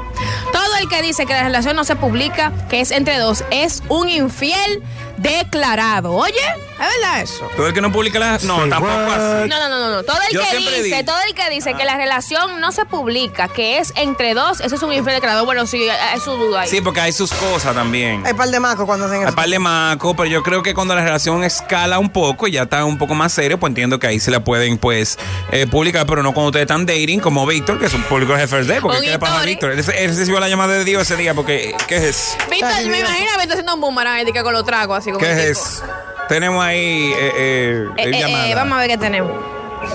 todo 0.51 0.75
el 0.77 0.87
que 0.87 1.01
dice 1.01 1.25
que 1.25 1.33
la 1.33 1.43
relación 1.43 1.75
no 1.75 1.83
se 1.83 1.95
publica, 1.95 2.51
que 2.69 2.79
es 2.79 2.91
entre 2.91 3.17
dos, 3.17 3.43
es 3.51 3.83
un 3.89 4.09
infiel 4.09 4.81
declarado. 5.17 6.13
Oye, 6.13 6.33
¿es 6.33 6.77
verdad 7.01 7.21
eso? 7.21 7.49
Todo 7.55 7.67
el 7.67 7.73
que 7.73 7.81
no 7.81 7.91
publica 7.91 8.19
la. 8.19 8.37
No, 8.43 8.67
tampoco 8.67 9.11
así. 9.11 9.47
No, 9.49 9.59
no, 9.59 9.69
no, 9.69 9.91
no. 9.91 10.03
Todo 10.03 10.17
el 10.29 10.33
Yo 10.35 10.41
que 10.49 10.57
dice, 10.57 10.81
digo- 10.83 11.05
todo 11.05 11.17
el 11.27 11.33
que 11.35 11.49
dice 11.49 11.73
que 11.75 11.85
la 11.85 11.97
relación 11.97 12.59
no 12.59 12.71
se 12.71 12.85
publica, 12.85 13.47
que 13.47 13.77
es 13.79 13.93
entre 13.95 14.33
dos, 14.33 14.59
eso 14.61 14.75
es 14.75 14.81
un 14.83 14.91
infiel 14.93 15.15
declarado. 15.15 15.45
Bueno, 15.45 15.65
sí, 15.67 15.87
es 16.15 16.23
su 16.23 16.31
duda 16.31 16.61
ahí. 16.61 16.69
Sí, 16.69 16.81
porque 16.81 17.01
hay 17.01 17.13
sus 17.13 17.31
cosas 17.33 17.75
también. 17.75 18.25
Hay 18.25 18.33
par 18.33 18.49
de 18.49 18.59
macos 18.59 18.85
cuando 18.85 19.05
hacen 19.05 19.19
Hay 19.21 19.27
eso. 19.27 19.35
par 19.35 19.47
de 19.47 19.59
maco, 19.59 20.15
pero 20.15 20.25
yo 20.29 20.43
creo 20.43 20.63
que 20.63 20.73
cuando 20.73 20.95
la 20.95 21.03
relación 21.03 21.43
escala 21.43 21.99
un 21.99 22.09
poco 22.09 22.47
y 22.47 22.51
ya 22.51 22.63
está 22.63 22.83
un 22.85 22.97
poco 22.97 23.13
más 23.15 23.33
serio, 23.33 23.59
pues 23.59 23.71
entiendo 23.71 23.99
que 23.99 24.07
ahí 24.07 24.19
se 24.19 24.31
la 24.31 24.43
pueden 24.43 24.77
pues 24.77 25.17
eh, 25.51 25.67
publicar, 25.67 26.05
pero 26.05 26.23
no 26.23 26.33
cuando 26.33 26.49
ustedes 26.49 26.63
están 26.63 26.85
dating, 26.85 27.19
como 27.19 27.45
Víctor, 27.45 27.79
que 27.79 27.85
es 27.85 27.93
un 27.93 28.03
público 28.03 28.33
de 28.35 28.47
first 28.47 28.67
day, 28.69 28.79
porque 28.81 29.01
¿qué 29.01 29.09
le 29.11 29.19
pasa 29.19 29.41
a. 29.41 29.43
Víctor? 29.43 29.71
Él, 29.71 29.77
recibió 29.85 30.39
la 30.39 30.49
llamada 30.49 30.73
de 30.73 30.83
Dios 30.83 31.03
ese 31.03 31.15
día, 31.15 31.33
porque 31.33 31.75
¿qué 31.87 31.97
es 31.97 32.03
eso? 32.03 32.37
Víctor, 32.49 32.69
me 32.87 32.99
imagino 32.99 33.31
a 33.33 33.37
Víctor 33.37 33.51
haciendo 33.53 33.75
un 33.75 33.81
boomerang 33.81 34.25
de 34.25 34.33
que 34.33 34.41
con 34.43 34.53
los 34.53 34.65
tragos, 34.65 35.02
así 35.03 35.11
como. 35.11 35.23
¿Qué 35.25 35.49
es 35.49 35.81
tipo. 35.81 35.93
Tenemos 36.29 36.63
ahí 36.63 37.11
eh, 37.17 37.31
eh, 37.37 37.87
Eh, 37.97 38.11
eh, 38.15 38.49
eh, 38.51 38.55
vamos 38.55 38.77
a 38.77 38.81
ver 38.81 38.89
qué 38.91 38.97
tenemos. 38.97 39.31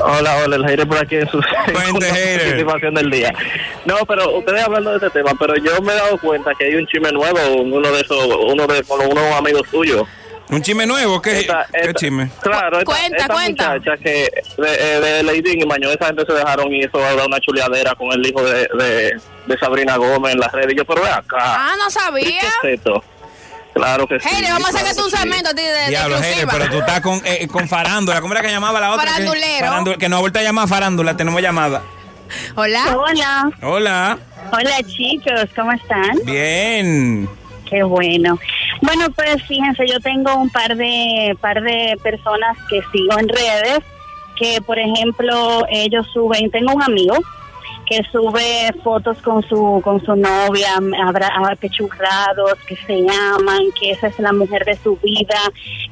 Hola, 0.05 0.37
hola, 0.45 0.57
el 0.57 0.63
Jair 0.65 0.87
por 0.87 0.99
aquí 0.99 1.17
en 1.17 1.29
su 1.31 1.41
participación 1.75 2.95
del 2.95 3.11
día. 3.11 3.33
No, 3.87 3.97
pero 4.07 4.37
ustedes 4.37 4.63
hablando 4.63 4.91
de 4.91 4.97
este 4.97 5.11
tema, 5.11 5.33
pero 5.39 5.57
yo 5.57 5.81
me 5.81 5.93
he 5.95 5.97
dado 5.97 6.19
cuenta 6.19 6.53
que 6.59 6.67
hay 6.67 6.75
un 6.75 6.87
chisme 6.87 7.11
nuevo, 7.11 7.39
uno 7.63 7.91
de 7.91 8.01
esos, 8.03 8.27
uno 8.53 8.67
de 8.67 8.83
con 8.85 9.01
unos 9.01 9.35
amigos 9.35 9.63
tuyos. 9.71 10.03
¿Un 10.51 10.63
chisme 10.63 10.87
nuevo? 10.87 11.21
¿Qué, 11.23 11.41
Esta- 11.41 11.67
¿qué 11.73 11.81
esta- 11.81 11.95
chisme? 11.95 12.31
Claro, 12.43 12.79
esta, 12.81 12.85
Cuenta, 12.85 13.17
esta 13.19 13.33
cuenta. 13.35 13.73
muchacha 13.75 13.97
que 14.03 14.31
de, 14.59 14.75
eh, 14.97 15.01
de 15.01 15.23
Lady 15.23 15.61
y 15.63 15.67
Maño, 15.67 15.91
esa 15.91 16.07
gente 16.07 16.25
se 16.27 16.33
dejaron 16.35 16.73
y 16.73 16.81
eso 16.85 16.99
da 16.99 17.25
una 17.27 17.41
chuleadera 17.41 17.95
con 17.95 18.13
el 18.13 18.27
hijo 18.27 18.43
de, 18.43 18.69
de, 18.79 19.21
de 19.47 19.59
Sabrina 19.59 19.97
Gómez 19.97 20.35
en 20.35 20.41
las 20.41 20.53
redes. 20.53 20.73
Y 20.73 20.77
yo, 20.77 20.85
pero 20.85 21.03
ve 21.03 21.09
acá. 21.09 21.37
Ah, 21.39 21.75
no 21.79 21.89
¿y 21.89 21.91
sabía. 21.91 22.41
¿Qué 22.63 22.69
es 22.73 22.79
esto? 22.79 23.03
Claro 23.75 24.07
que 24.09 24.19
sí. 24.19 24.29
Hey, 24.31 24.43
le 24.43 24.51
vamos 24.51 24.69
a 24.69 24.71
claro 24.73 24.87
sacar 24.89 24.97
tu 25.05 25.11
que 25.11 25.17
sí. 25.17 25.23
segmento 25.23 25.51
a 25.51 25.55
ti 25.55 25.63
de, 25.63 25.69
de 25.73 25.89
Diablo, 25.89 26.17
Heide, 26.19 26.47
pero 26.47 26.69
tú 26.71 26.79
estás 26.81 27.01
con, 27.01 27.21
eh, 27.25 27.47
con 27.49 27.69
farándula. 27.69 28.21
¿Cómo 28.21 28.33
era 28.35 28.43
que 28.43 28.51
llamaba 28.51 28.81
la 28.81 28.91
otra? 28.93 29.05
Que- 29.05 29.11
Farandulero. 29.11 29.67
Farándula, 29.67 29.97
que 29.99 30.09
no 30.09 30.17
ha 30.17 30.21
vuelto 30.21 30.39
a 30.39 30.43
llamar 30.43 30.69
farándula. 30.69 31.17
Tenemos 31.17 31.41
llamada. 31.43 31.83
Hola. 32.57 32.85
Hola, 32.97 33.51
Hola. 33.63 34.19
hola 34.53 34.71
chicos, 34.87 35.49
¿cómo 35.57 35.73
están? 35.73 36.19
Bien. 36.25 37.29
Qué 37.71 37.83
bueno. 37.83 38.39
Bueno, 38.83 39.07
pues 39.15 39.43
fíjense, 39.47 39.87
yo 39.87 40.01
tengo 40.01 40.35
un 40.37 40.51
par 40.51 40.75
de 40.77 41.37
par 41.41 41.61
de 41.63 41.97
personas 42.03 42.57
que 42.69 42.81
sigo 42.93 43.19
en 43.19 43.29
redes 43.29 43.79
que, 44.37 44.61
por 44.63 44.79
ejemplo, 44.79 45.65
ellos 45.71 46.07
suben. 46.13 46.51
Tengo 46.51 46.73
un 46.73 46.83
amigo 46.83 47.17
que 47.89 48.03
sube 48.13 48.71
fotos 48.85 49.17
con 49.23 49.43
su 49.49 49.81
con 49.83 50.05
su 50.05 50.15
novia, 50.15 50.75
abra- 51.07 51.33
apechurrados, 51.51 52.55
que 52.67 52.77
se 52.77 53.07
aman, 53.11 53.61
que 53.81 53.93
esa 53.93 54.09
es 54.09 54.19
la 54.19 54.33
mujer 54.33 54.65
de 54.67 54.77
su 54.77 54.97
vida, 54.97 55.39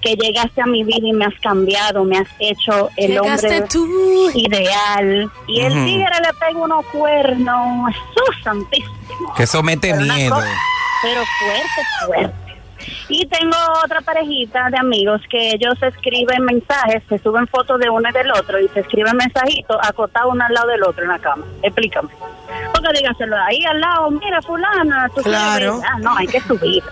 que 0.02 0.14
llegaste 0.14 0.61
a 0.61 0.66
mi 0.66 0.85
vida 0.85 0.98
y 1.09 1.12
me 1.12 1.24
has 1.24 1.35
cambiado, 1.40 2.04
me 2.04 2.18
has 2.18 2.28
hecho 2.38 2.90
el 2.96 3.12
Llegaste 3.12 3.46
hombre 3.46 3.68
tú. 3.70 4.30
ideal. 4.35 5.30
Y 5.46 5.61
el 5.61 5.72
tigre 5.72 6.11
le 6.22 6.32
pega 6.38 6.59
unos 6.61 6.85
cuernos, 6.87 7.94
Jesús 7.94 8.42
santísimo 8.44 9.35
Que 9.37 9.44
eso 9.44 9.62
mete 9.62 9.94
miedo. 9.94 10.35
cosa- 10.35 10.46
pero 11.02 11.22
fuerte, 11.38 12.06
fuerte. 12.06 12.45
Y 13.08 13.26
tengo 13.26 13.56
otra 13.84 14.00
parejita 14.00 14.68
de 14.70 14.78
amigos 14.78 15.20
que 15.30 15.50
ellos 15.52 15.74
escriben 15.82 16.44
mensajes, 16.44 17.02
se 17.08 17.18
suben 17.18 17.46
fotos 17.48 17.78
de 17.80 17.88
uno 17.90 18.08
y 18.08 18.12
del 18.12 18.30
otro 18.32 18.60
y 18.60 18.68
se 18.68 18.80
escriben 18.80 19.16
mensajitos 19.16 19.76
acotados 19.82 20.32
uno 20.32 20.44
al 20.44 20.52
lado 20.54 20.68
del 20.68 20.82
otro 20.82 21.02
en 21.04 21.10
la 21.10 21.18
cama. 21.18 21.44
Explícame. 21.62 22.08
Porque 22.72 22.88
dígaselo 23.00 23.36
ahí 23.36 23.64
al 23.64 23.80
lado, 23.80 24.10
mira 24.10 24.40
fulana, 24.42 25.08
tú 25.14 25.22
Claro. 25.22 25.80
sabes. 25.80 25.90
Ah, 25.92 25.98
no, 26.00 26.16
hay 26.16 26.26
que 26.26 26.40
subir. 26.40 26.82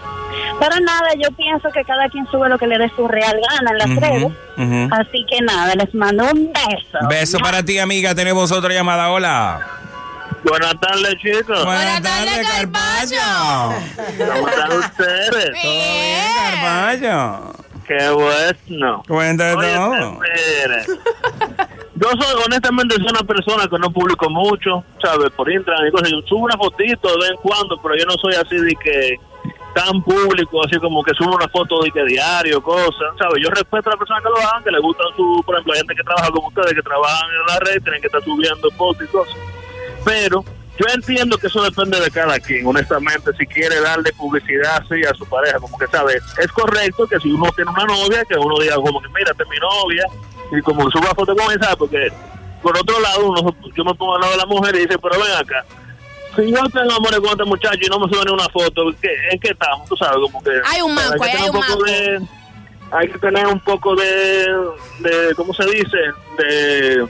Pero 0.58 0.80
nada, 0.80 1.10
yo 1.16 1.30
pienso 1.36 1.70
que 1.70 1.84
cada 1.84 2.08
quien 2.08 2.26
sube 2.28 2.48
lo 2.48 2.58
que 2.58 2.66
le 2.66 2.76
dé 2.78 2.90
su 2.96 3.06
real 3.06 3.36
gana 3.50 3.70
en 3.70 3.78
las 3.78 3.96
redes. 4.00 4.32
ujú. 4.56 4.88
Así 4.92 5.24
que 5.28 5.40
nada, 5.42 5.74
les 5.76 5.94
mando 5.94 6.24
un 6.24 6.52
beso. 6.52 6.98
Beso 7.08 7.38
para 7.38 7.62
ti, 7.62 7.78
amiga. 7.78 8.14
Tenemos 8.14 8.50
otra 8.50 8.72
llamada. 8.72 9.10
Hola. 9.12 9.60
Buenas 10.44 10.78
tardes, 10.78 11.14
chicos. 11.16 11.64
Buenas 11.64 12.02
tardes, 12.02 12.48
Carpacho. 12.48 13.74
¿Cómo 14.34 14.48
están 14.48 14.72
ustedes? 14.78 15.52
Bien. 15.62 16.20
Carballo. 16.60 17.52
Qué 17.86 18.10
bueno. 18.10 19.02
Cuéntame 19.08 19.54
Oye, 19.54 19.74
todo. 19.74 20.20
espere. 20.24 20.84
yo 21.96 22.08
soy, 22.10 22.42
honestamente, 22.46 22.94
soy 22.96 23.08
una 23.10 23.22
persona 23.22 23.66
que 23.68 23.78
no 23.78 23.90
publico 23.90 24.28
mucho, 24.30 24.84
¿sabes? 25.02 25.30
Por 25.30 25.50
Instagram 25.50 25.86
y 25.86 25.90
cosas. 25.90 26.10
Yo 26.10 26.20
subo 26.26 26.44
una 26.44 26.56
fotito 26.56 27.08
de 27.08 27.18
vez 27.18 27.30
en 27.30 27.36
cuando, 27.36 27.76
pero 27.82 27.96
yo 27.96 28.04
no 28.06 28.14
soy 28.20 28.34
así 28.34 28.56
de 28.56 28.74
que 28.76 29.18
tan 29.74 30.02
público, 30.02 30.64
así 30.64 30.78
como 30.78 31.02
que 31.02 31.12
subo 31.14 31.34
una 31.34 31.48
foto 31.48 31.82
de 31.82 31.90
que 31.90 32.04
diario, 32.04 32.62
cosas, 32.62 33.12
¿sabes? 33.18 33.42
Yo 33.42 33.50
respeto 33.50 33.88
a 33.88 33.92
las 33.92 33.98
personas 33.98 34.22
que 34.22 34.28
lo 34.30 34.48
hagan, 34.48 34.62
que 34.62 34.70
les 34.70 34.80
gustan 34.80 35.06
su, 35.16 35.42
por 35.44 35.56
ejemplo, 35.56 35.72
hay 35.72 35.78
gente 35.80 35.94
que 35.96 36.02
trabaja 36.04 36.30
como 36.30 36.48
ustedes, 36.48 36.74
que 36.74 36.82
trabajan 36.82 37.28
en 37.30 37.46
la 37.46 37.58
red, 37.60 37.82
tienen 37.82 38.00
que 38.00 38.06
estar 38.06 38.22
subiendo 38.22 38.70
fotos 38.72 39.02
y 39.04 39.08
cosas. 39.08 39.34
Pero 40.04 40.44
yo 40.78 40.86
entiendo 40.92 41.38
que 41.38 41.46
eso 41.46 41.62
depende 41.62 42.00
de 42.00 42.10
cada 42.10 42.38
quien, 42.40 42.66
honestamente, 42.66 43.30
si 43.38 43.46
quiere 43.46 43.80
darle 43.80 44.12
publicidad 44.12 44.76
así 44.82 45.02
a 45.04 45.14
su 45.14 45.24
pareja, 45.26 45.58
como 45.58 45.78
que, 45.78 45.86
¿sabes? 45.86 46.22
Es 46.38 46.50
correcto 46.52 47.06
que 47.06 47.18
si 47.20 47.30
uno 47.30 47.48
tiene 47.54 47.70
una 47.70 47.84
novia, 47.84 48.24
que 48.24 48.36
uno 48.36 48.58
diga 48.60 48.76
como 48.76 49.00
que, 49.00 49.08
mira, 49.08 49.32
es 49.38 49.48
mi 49.48 49.56
novia, 49.58 50.04
y 50.56 50.60
como 50.62 50.90
suba 50.90 51.14
foto 51.14 51.34
con 51.36 51.50
esa, 51.58 51.76
porque 51.76 52.08
por 52.62 52.76
otro 52.76 52.98
lado, 53.00 53.26
uno, 53.28 53.54
yo 53.74 53.84
me 53.84 53.94
pongo 53.94 54.14
al 54.16 54.20
lado 54.22 54.32
de 54.32 54.38
la 54.38 54.46
mujer 54.46 54.74
y 54.76 54.80
dice, 54.80 54.98
pero 54.98 55.14
ven 55.22 55.32
acá, 55.38 55.64
si 56.34 56.50
yo 56.50 56.58
tengo 56.72 56.92
amores 56.92 57.20
con 57.20 57.30
este 57.30 57.44
muchacho 57.44 57.78
y 57.80 57.86
no 57.88 58.00
me 58.00 58.08
suben 58.12 58.24
ni 58.26 58.32
una 58.32 58.48
foto, 58.48 58.82
¿qué, 59.00 59.08
¿en 59.30 59.38
qué 59.38 59.50
estamos? 59.50 59.88
Tú 59.88 59.96
sabes, 59.96 60.16
como 60.16 60.42
que... 60.42 60.50
Hay 60.64 60.80
un 60.82 60.94
manco, 60.94 61.22
que 61.22 61.30
hay 61.30 61.32
tener 61.36 61.50
un 61.50 61.56
poco 61.60 61.68
manco. 61.68 61.84
de- 61.84 62.20
hay 62.90 63.08
que 63.08 63.18
tener 63.18 63.46
un 63.46 63.60
poco 63.60 63.94
de, 63.96 64.46
de 65.00 65.34
¿cómo 65.36 65.52
se 65.54 65.64
dice? 65.66 65.98
De... 66.38 67.06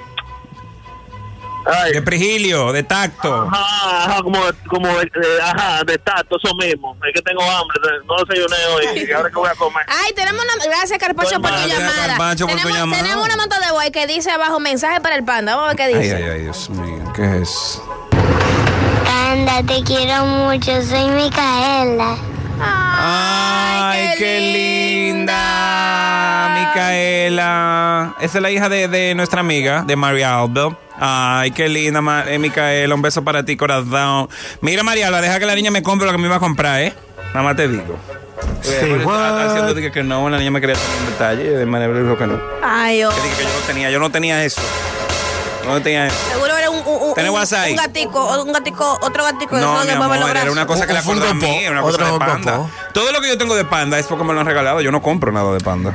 Ay, 1.66 1.92
De 1.92 2.02
prigilio, 2.02 2.72
de 2.72 2.82
tacto. 2.82 3.48
Ajá, 3.50 4.04
ajá, 4.04 4.22
como, 4.22 4.38
como 4.68 4.86
de, 4.88 5.04
de- 5.06 5.42
ajá, 5.42 5.82
de 5.84 5.96
tacto, 5.98 6.36
eso 6.42 6.54
mismo. 6.56 6.96
Es 7.06 7.14
que 7.14 7.22
tengo 7.22 7.42
hambre, 7.42 7.80
no 8.06 8.16
desayuné 8.24 8.56
hoy, 8.74 9.06
y 9.08 9.12
ahora 9.12 9.28
que 9.30 9.36
voy 9.36 9.48
a 9.48 9.54
comer. 9.54 9.84
Ay, 9.88 10.12
tenemos 10.14 10.42
una. 10.44 10.64
Gracias, 10.64 10.98
Carpacho, 10.98 11.40
por 11.40 11.50
tu 11.50 11.56
Gracias, 11.56 11.78
llamada. 11.78 12.06
Carpacho, 12.08 12.46
por 12.46 12.56
tu 12.56 12.62
tenemos, 12.62 12.78
llamada. 12.80 13.02
tenemos 13.02 13.24
una 13.26 13.36
nota 13.36 13.60
de 13.60 13.70
voz 13.72 13.84
que 13.92 14.06
dice 14.06 14.30
abajo 14.30 14.60
mensaje 14.60 15.00
para 15.00 15.16
el 15.16 15.24
panda. 15.24 15.54
Vamos 15.56 15.70
a 15.70 15.74
ver 15.74 15.76
qué 15.76 15.82
Ay, 15.84 15.94
dice. 16.02 16.16
ay, 16.16 16.22
ay, 16.24 16.40
Dios 16.42 16.70
mío, 16.70 17.12
¿qué 17.14 17.38
es? 17.42 17.80
Panda, 19.04 19.62
te 19.66 19.82
quiero 19.84 20.24
mucho, 20.26 20.82
soy 20.82 21.08
Micaela. 21.10 22.16
Ay, 22.60 24.10
qué, 24.18 24.40
linda, 24.40 25.34
Micaela. 26.54 28.14
Esa 28.20 28.38
es 28.38 28.42
la 28.42 28.50
hija 28.50 28.68
de, 28.68 28.88
de 28.88 29.14
nuestra 29.14 29.40
amiga, 29.40 29.82
de 29.82 29.96
María 29.96 30.38
Alba. 30.38 30.76
Ay, 31.06 31.50
qué 31.50 31.68
linda, 31.68 32.00
eh, 32.28 32.38
Micaela. 32.38 32.94
Un 32.94 33.02
beso 33.02 33.22
para 33.22 33.44
ti, 33.44 33.56
corazón. 33.56 34.28
Mira, 34.62 34.82
Mariala, 34.82 35.20
deja 35.20 35.38
que 35.38 35.44
la 35.44 35.54
niña 35.54 35.70
me 35.70 35.82
compre 35.82 36.06
lo 36.06 36.12
que 36.12 36.18
me 36.18 36.26
iba 36.26 36.36
a 36.36 36.40
comprar, 36.40 36.80
¿eh? 36.80 36.94
Nada 37.34 37.42
más 37.42 37.56
te 37.56 37.68
digo. 37.68 37.98
Eh, 38.64 39.00
por 39.04 39.14
eso, 39.16 39.24
haciendo 39.50 39.74
que, 39.74 39.90
que 39.92 40.02
no, 40.02 40.30
la 40.30 40.38
niña 40.38 40.50
me 40.50 40.62
quería 40.62 40.76
tener 40.76 40.98
un 41.00 41.06
detalle. 41.06 41.50
De 41.58 41.66
manera 41.66 41.92
dijo 41.98 42.16
que 42.16 42.26
no. 42.26 42.40
Ay, 42.62 43.04
oh. 43.04 43.10
Que 43.10 43.20
dije 43.20 43.36
que 43.36 43.42
yo 43.42 43.48
no 43.50 43.66
tenía, 43.66 43.90
yo 43.90 43.98
no 43.98 44.10
tenía 44.10 44.44
eso. 44.44 44.62
No 45.66 45.80
tenía 45.82 46.06
eso. 46.06 46.16
Seguro 46.32 46.56
era 46.56 46.70
un, 46.70 46.78
un, 46.78 47.08
un, 47.08 47.14
¿Tenés 47.14 47.30
un- 47.30 47.36
WhatsApp 47.36 47.68
un 47.70 47.76
gatico, 47.76 48.42
un 48.42 48.52
gatico, 48.52 48.98
otro 49.02 49.24
gatico. 49.24 49.56
de 49.56 49.62
No, 49.62 49.74
esos 49.74 49.86
mi 49.86 49.94
los 49.94 50.04
amor, 50.04 50.36
era 50.36 50.52
una 50.52 50.66
cosa 50.66 50.86
que 50.86 50.92
le 50.94 50.98
acordó 51.00 51.28
a 51.28 51.34
mí, 51.34 51.66
una 51.70 51.82
cosa 51.82 52.04
de 52.12 52.18
panda. 52.18 52.60
Todo 52.94 53.12
lo 53.12 53.20
que 53.20 53.28
yo 53.28 53.36
tengo 53.38 53.54
de 53.54 53.64
panda 53.66 53.98
es 53.98 54.06
porque 54.06 54.24
me 54.24 54.32
lo 54.32 54.40
han 54.40 54.46
regalado. 54.46 54.80
Yo 54.80 54.90
no 54.90 55.02
compro 55.02 55.32
nada 55.32 55.52
de 55.52 55.60
panda. 55.60 55.94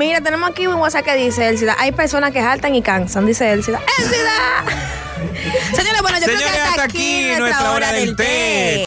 Mira, 0.00 0.22
tenemos 0.22 0.48
aquí 0.48 0.66
un 0.66 0.76
WhatsApp 0.76 1.04
que 1.04 1.14
dice 1.14 1.46
Elcida. 1.46 1.76
Hay 1.78 1.92
personas 1.92 2.32
que 2.32 2.40
jaltan 2.40 2.74
y 2.74 2.80
cansan, 2.80 3.26
dice 3.26 3.52
Elcida. 3.52 3.82
¡Elcida! 3.98 4.64
Señores, 5.76 6.00
bueno, 6.00 6.18
yo 6.18 6.24
creo 6.24 6.38
que 6.38 6.44
hasta, 6.46 6.68
hasta 6.70 6.82
aquí, 6.84 7.28
aquí 7.28 7.38
nuestra 7.38 7.72
hora 7.72 7.92
del 7.92 8.16
té. 8.16 8.78